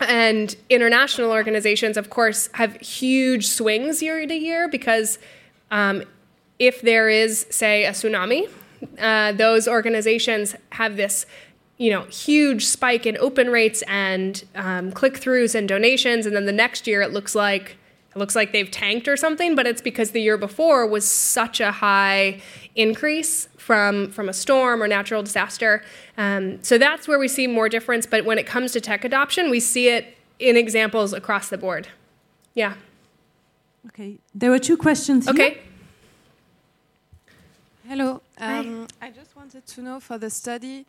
[0.00, 5.18] and international organizations, of course, have huge swings year to year because
[5.70, 6.02] um,
[6.58, 8.48] if there is, say, a tsunami,
[8.98, 11.26] uh, those organizations have this
[11.78, 16.26] you know huge spike in open rates and um, click-throughs and donations.
[16.26, 17.76] And then the next year it looks like
[18.14, 21.60] it looks like they've tanked or something but it's because the year before was such
[21.60, 22.40] a high
[22.74, 25.82] increase from from a storm or natural disaster.
[26.16, 28.06] Um, so that's where we see more difference.
[28.06, 31.88] But when it comes to tech adoption we see it in examples across the board.
[32.54, 32.74] Yeah.
[33.88, 35.28] Okay, there were two questions.
[35.54, 35.62] here.
[37.92, 38.22] Hello.
[38.38, 40.86] Um, I just wanted to know for the study,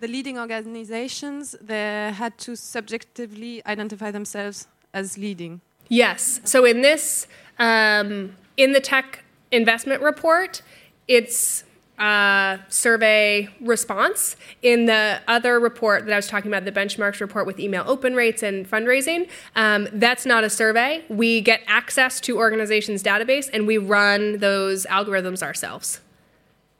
[0.00, 5.60] the leading organizations they had to subjectively identify themselves as leading.
[5.88, 6.40] Yes.
[6.44, 7.26] So in this,
[7.58, 9.22] um, in the tech
[9.52, 10.62] investment report,
[11.08, 11.64] it's
[11.98, 14.36] uh, survey response.
[14.62, 18.14] In the other report that I was talking about, the benchmarks report with email open
[18.14, 21.04] rates and fundraising, um, that's not a survey.
[21.10, 26.00] We get access to organizations' database and we run those algorithms ourselves.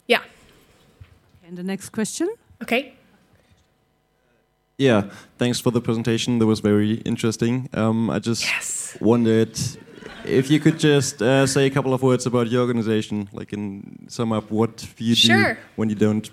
[0.07, 0.23] Yeah.
[1.47, 2.29] And the next question.
[2.63, 2.95] Okay.
[4.79, 5.03] Yeah,
[5.39, 6.39] thanks for the presentation.
[6.41, 7.69] That was very interesting.
[7.75, 8.97] Um, I just Yes.
[9.01, 9.57] wondered
[10.25, 14.07] if you could just uh, say a couple of words about your organization, like in
[14.09, 15.55] sum up what you Sure.
[15.55, 16.29] do when you don't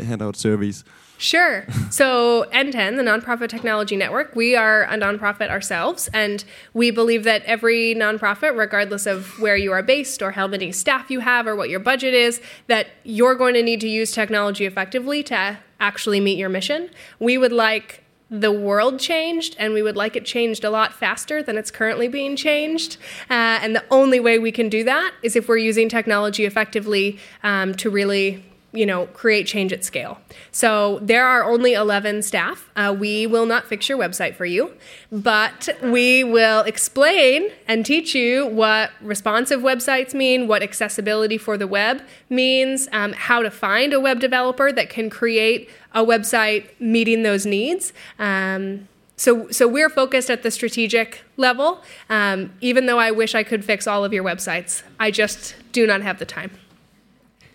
[0.00, 0.82] hand out surveys.
[1.16, 1.64] Sure.
[1.90, 6.44] So, NTEN, the Nonprofit Technology Network, we are a nonprofit ourselves, and
[6.74, 11.10] we believe that every nonprofit, regardless of where you are based or how many staff
[11.10, 14.66] you have or what your budget is, that you're going to need to use technology
[14.66, 16.90] effectively to actually meet your mission.
[17.20, 21.42] We would like the world changed, and we would like it changed a lot faster
[21.42, 22.96] than it's currently being changed.
[23.30, 27.18] Uh, and the only way we can do that is if we're using technology effectively
[27.44, 28.44] um, to really
[28.74, 30.18] you know, create change at scale.
[30.50, 32.68] So there are only 11 staff.
[32.74, 34.72] Uh, we will not fix your website for you,
[35.12, 41.68] but we will explain and teach you what responsive websites mean, what accessibility for the
[41.68, 47.22] web means, um, how to find a web developer that can create a website meeting
[47.22, 47.92] those needs.
[48.18, 53.44] Um, so, so we're focused at the strategic level, um, even though I wish I
[53.44, 54.82] could fix all of your websites.
[54.98, 56.50] I just do not have the time.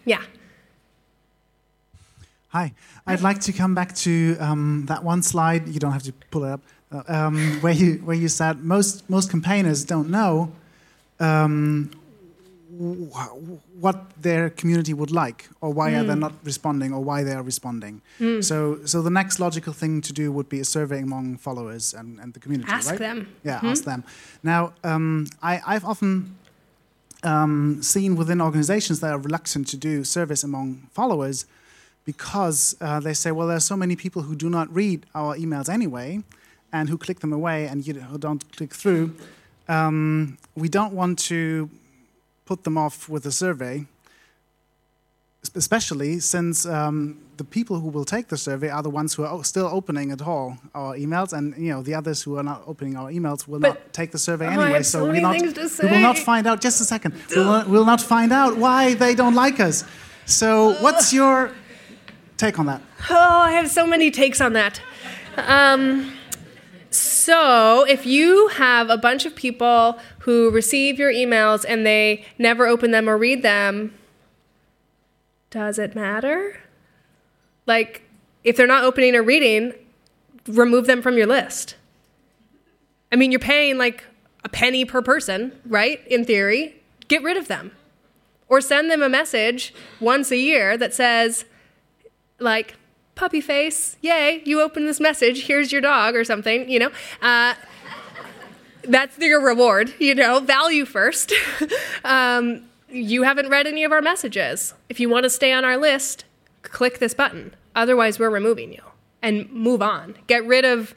[0.05, 0.23] Yeah.
[2.49, 2.73] Hi,
[3.05, 5.67] I'd like to come back to um, that one slide.
[5.67, 6.61] You don't have to pull it up.
[6.91, 10.51] uh, Um, where you where you said most most campaigners don't know
[11.19, 11.91] um,
[12.79, 16.19] wh- what their community would like, or why are they Hmm.
[16.27, 18.01] not responding, or why they are responding.
[18.41, 22.19] So so the next logical thing to do would be a survey among followers and,
[22.19, 22.71] and the community.
[22.71, 22.99] Ask right?
[22.99, 23.27] them.
[23.43, 24.03] Yeah, ask them.
[24.43, 26.35] Now, um, I, I've often
[27.23, 31.45] um, seen within organizations that are reluctant to do service among followers
[32.05, 35.35] because uh, they say, well, there are so many people who do not read our
[35.35, 36.23] emails anyway
[36.73, 39.13] and who click them away and you know, who don't click through.
[39.67, 41.69] Um, we don't want to
[42.45, 43.85] put them off with a survey,
[45.55, 49.43] especially since um, the people who will take the survey are the ones who are
[49.43, 52.95] still opening at all our emails, and you know the others who are not opening
[52.95, 54.73] our emails will But- not take the survey Oh, anyway.
[54.73, 56.61] have so we, not, we will not find out.
[56.61, 57.13] Just a second.
[57.35, 59.83] We'll we'll not find out why they don't like us.
[60.25, 61.51] So, what's your
[62.39, 62.81] take on that?
[63.09, 64.81] Oh, I have so many takes on that.
[65.37, 66.13] Um,
[66.89, 72.65] so, if you have a bunch of people who receive your emails and they never
[72.65, 73.93] open them or read them,
[75.51, 76.59] does it matter?
[77.67, 78.03] Like,
[78.43, 79.73] if they're not opening or reading,
[80.47, 81.75] remove them from your list.
[83.11, 84.03] I mean, you're paying like
[84.43, 86.05] a penny per person, right?
[86.07, 87.71] In theory, get rid of them.
[88.47, 91.45] Or send them a message once a year that says,
[92.39, 92.75] like,
[93.15, 96.89] puppy face, yay, you open this message, here's your dog or something, you know.
[97.21, 97.53] Uh,
[98.83, 101.33] that's your reward, you know, value first.
[102.03, 104.73] um, you haven't read any of our messages.
[104.87, 106.25] If you want to stay on our list,
[106.63, 107.53] click this button.
[107.75, 108.81] Otherwise, we're removing you
[109.21, 110.15] and move on.
[110.27, 110.95] Get rid of,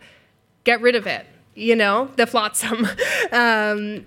[0.65, 1.27] get rid of it.
[1.55, 2.87] You know, the flotsam.
[3.33, 4.07] um,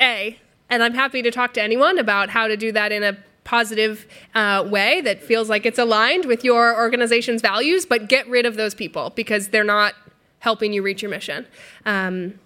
[0.00, 0.38] a,
[0.68, 4.06] and I'm happy to talk to anyone about how to do that in a positive
[4.34, 7.86] uh, way that feels like it's aligned with your organization's values.
[7.86, 9.94] But get rid of those people because they're not
[10.40, 11.46] helping you reach your mission.
[11.84, 12.38] Um,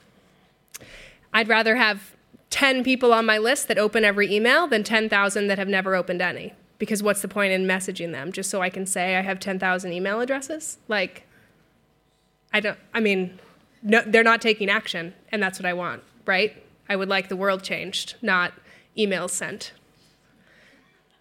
[1.32, 2.14] I'd rather have
[2.50, 6.22] 10 people on my list that open every email than 10,000 that have never opened
[6.22, 6.52] any.
[6.78, 9.92] Because what's the point in messaging them just so I can say I have 10,000
[9.92, 10.78] email addresses?
[10.86, 11.26] Like,
[12.52, 13.38] I don't, I mean,
[13.82, 16.62] no, they're not taking action, and that's what I want, right?
[16.88, 18.52] I would like the world changed, not
[18.96, 19.72] emails sent.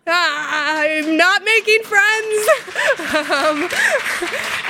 [0.06, 2.48] I'm not making friends.
[3.30, 3.70] um,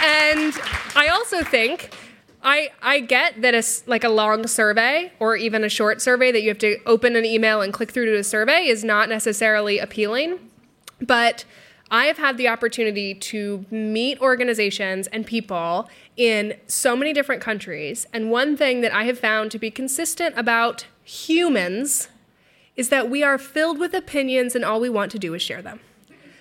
[0.04, 0.54] and
[0.96, 1.96] I also think
[2.44, 6.42] I, I get that a, like a long survey or even a short survey that
[6.42, 9.80] you have to open an email and click through to a survey is not necessarily
[9.80, 10.40] appealing.
[11.02, 11.46] But
[11.90, 18.08] I have had the opportunity to meet organizations and people in so many different countries.
[18.12, 22.10] And one thing that I have found to be consistent about humans
[22.76, 25.62] is that we are filled with opinions and all we want to do is share
[25.62, 25.80] them.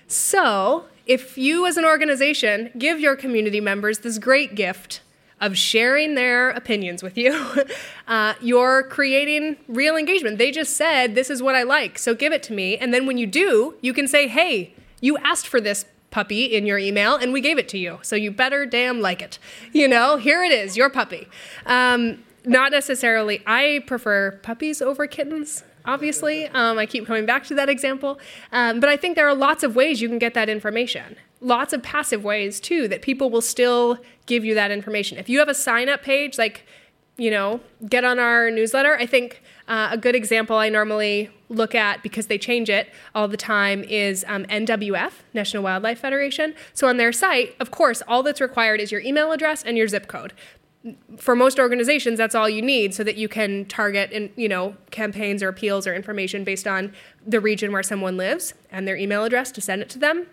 [0.06, 5.00] So, if you as an organization give your community members this great gift
[5.40, 7.64] of sharing their opinions with you,
[8.08, 10.38] uh, you're creating real engagement.
[10.38, 12.76] They just said, This is what I like, so give it to me.
[12.76, 16.66] And then when you do, you can say, Hey, you asked for this puppy in
[16.66, 19.38] your email and we gave it to you, so you better damn like it.
[19.72, 21.28] You know, here it is, your puppy.
[21.66, 26.46] Um, not necessarily, I prefer puppies over kittens obviously.
[26.48, 28.18] Um, I keep coming back to that example.
[28.52, 31.16] Um, but I think there are lots of ways you can get that information.
[31.40, 35.18] Lots of passive ways, too, that people will still give you that information.
[35.18, 36.66] If you have a sign up page, like,
[37.16, 41.74] you know, get on our newsletter, I think uh, a good example I normally look
[41.74, 46.54] at because they change it all the time is um, NWF, National Wildlife Federation.
[46.72, 49.88] So on their site, of course, all that's required is your email address and your
[49.88, 50.32] zip code
[51.16, 54.76] for most organizations that's all you need so that you can target in, you know
[54.90, 56.92] campaigns or appeals or information based on
[57.26, 60.26] the region where someone lives and their email address to send it to them.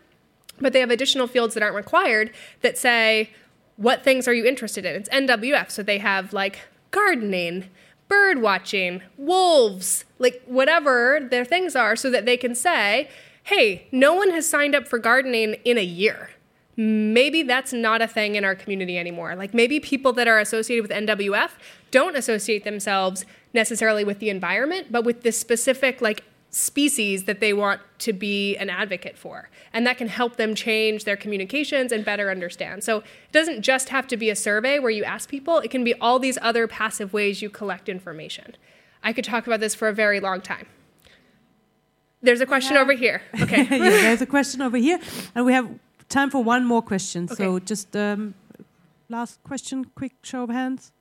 [0.60, 2.32] But they have additional fields that aren't required
[2.62, 3.32] that say
[3.78, 4.96] what things are you interested in?
[4.96, 6.60] It's nwf so they have like
[6.92, 7.70] gardening
[8.08, 13.08] bird watching wolves like whatever their things are so that they can say
[13.44, 16.32] hey no one has signed up for gardening in a year
[16.80, 19.36] maybe that's not a thing in our community anymore.
[19.36, 21.50] Like maybe people that are associated with NWF
[21.92, 27.52] don't associate themselves necessarily with the environment, but with this specific like species that they
[27.52, 29.50] want to be an advocate for.
[29.74, 32.82] And that can help them change their communications and better understand.
[32.86, 35.84] So it doesn't just have to be a survey where you ask people, it can
[35.84, 38.56] be all these other passive ways you collect information.
[39.04, 40.66] I could talk about this for a very long time.
[42.22, 42.82] There's a question yeah.
[42.82, 43.22] over here.
[43.42, 43.64] Okay.
[43.64, 45.00] yeah, there's a question over here.
[45.36, 45.70] And we have
[46.10, 47.26] time for one more question.
[47.32, 47.36] Okay.
[47.36, 48.34] So just um,
[49.08, 50.92] last question, quick show of hands.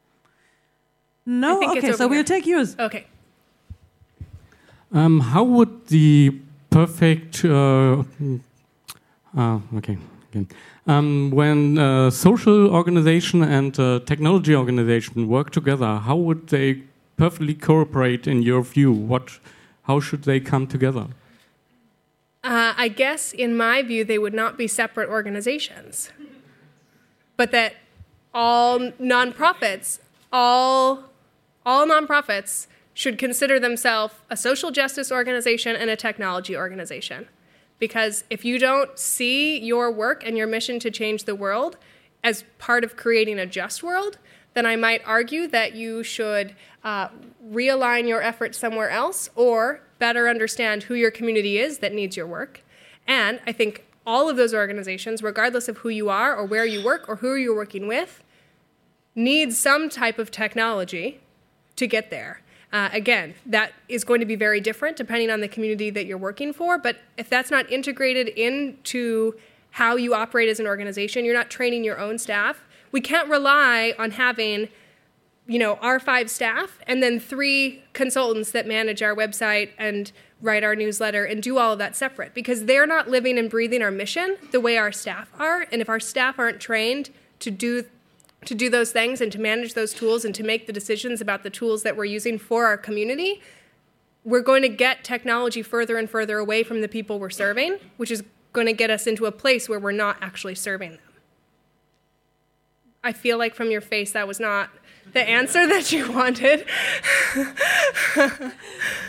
[1.26, 1.92] No, okay.
[1.92, 2.76] So we'll take yours.
[2.78, 3.06] Okay.
[4.92, 6.40] Um, how would the
[6.70, 8.02] perfect uh,
[9.36, 9.98] uh, okay
[10.30, 10.48] again
[10.86, 15.96] um, when uh, social organization and uh, technology organization work together?
[15.96, 16.82] How would they
[17.18, 18.92] perfectly cooperate in your view?
[18.92, 19.38] What
[19.82, 21.08] how should they come together?
[22.44, 26.10] Uh, I guess, in my view, they would not be separate organizations,
[27.36, 27.74] but that
[28.32, 29.98] all nonprofits,
[30.32, 31.04] all,
[31.66, 37.28] all nonprofits should consider themselves a social justice organization and a technology organization.
[37.78, 41.76] Because if you don't see your work and your mission to change the world
[42.24, 44.18] as part of creating a just world,
[44.54, 47.08] then I might argue that you should uh,
[47.48, 52.26] realign your efforts somewhere else or better understand who your community is that needs your
[52.26, 52.62] work.
[53.06, 56.82] And I think all of those organizations, regardless of who you are or where you
[56.82, 58.22] work or who you're working with,
[59.14, 61.20] need some type of technology
[61.76, 62.40] to get there.
[62.72, 66.18] Uh, again, that is going to be very different depending on the community that you're
[66.18, 66.78] working for.
[66.78, 69.34] But if that's not integrated into
[69.72, 72.64] how you operate as an organization, you're not training your own staff.
[72.92, 74.68] We can't rely on having
[75.48, 80.12] you know, our five staff and then three consultants that manage our website and
[80.42, 83.82] write our newsletter and do all of that separate because they're not living and breathing
[83.82, 85.66] our mission the way our staff are.
[85.72, 87.10] And if our staff aren't trained
[87.40, 87.84] to do
[88.44, 91.42] to do those things and to manage those tools and to make the decisions about
[91.42, 93.42] the tools that we're using for our community,
[94.22, 98.12] we're going to get technology further and further away from the people we're serving, which
[98.12, 98.22] is
[98.52, 101.00] going to get us into a place where we're not actually serving them.
[103.02, 104.70] I feel like from your face that was not
[105.12, 106.64] the answer that you wanted.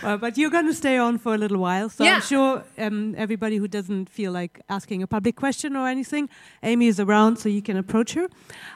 [0.01, 2.15] Uh, but you're going to stay on for a little while, so Yeah.
[2.15, 6.29] I'm sure um, everybody who doesn't feel like asking a public question or anything,
[6.63, 8.27] Amy is around, so you can approach her.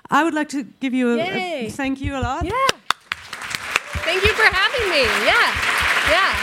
[0.09, 2.43] I would like to give you a, a thank you a lot.
[2.43, 2.51] Yeah.
[4.03, 5.03] Thank you for having me.
[5.25, 5.47] Yeah.
[6.11, 6.42] Yeah.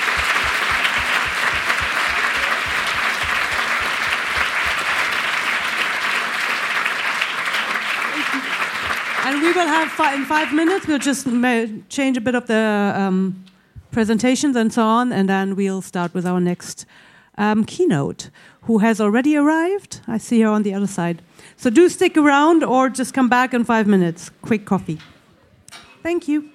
[9.30, 10.88] And we will have in five minutes.
[10.88, 13.44] We'll just ma- change a bit of the um,
[13.92, 16.84] presentations and so on, and then we'll start with our next
[17.38, 18.30] um, keynote,
[18.62, 20.00] who has already arrived.
[20.08, 21.22] I see her on the other side.
[21.56, 24.32] So do stick around, or just come back in five minutes.
[24.42, 24.98] Quick coffee.
[26.02, 26.50] Thank you.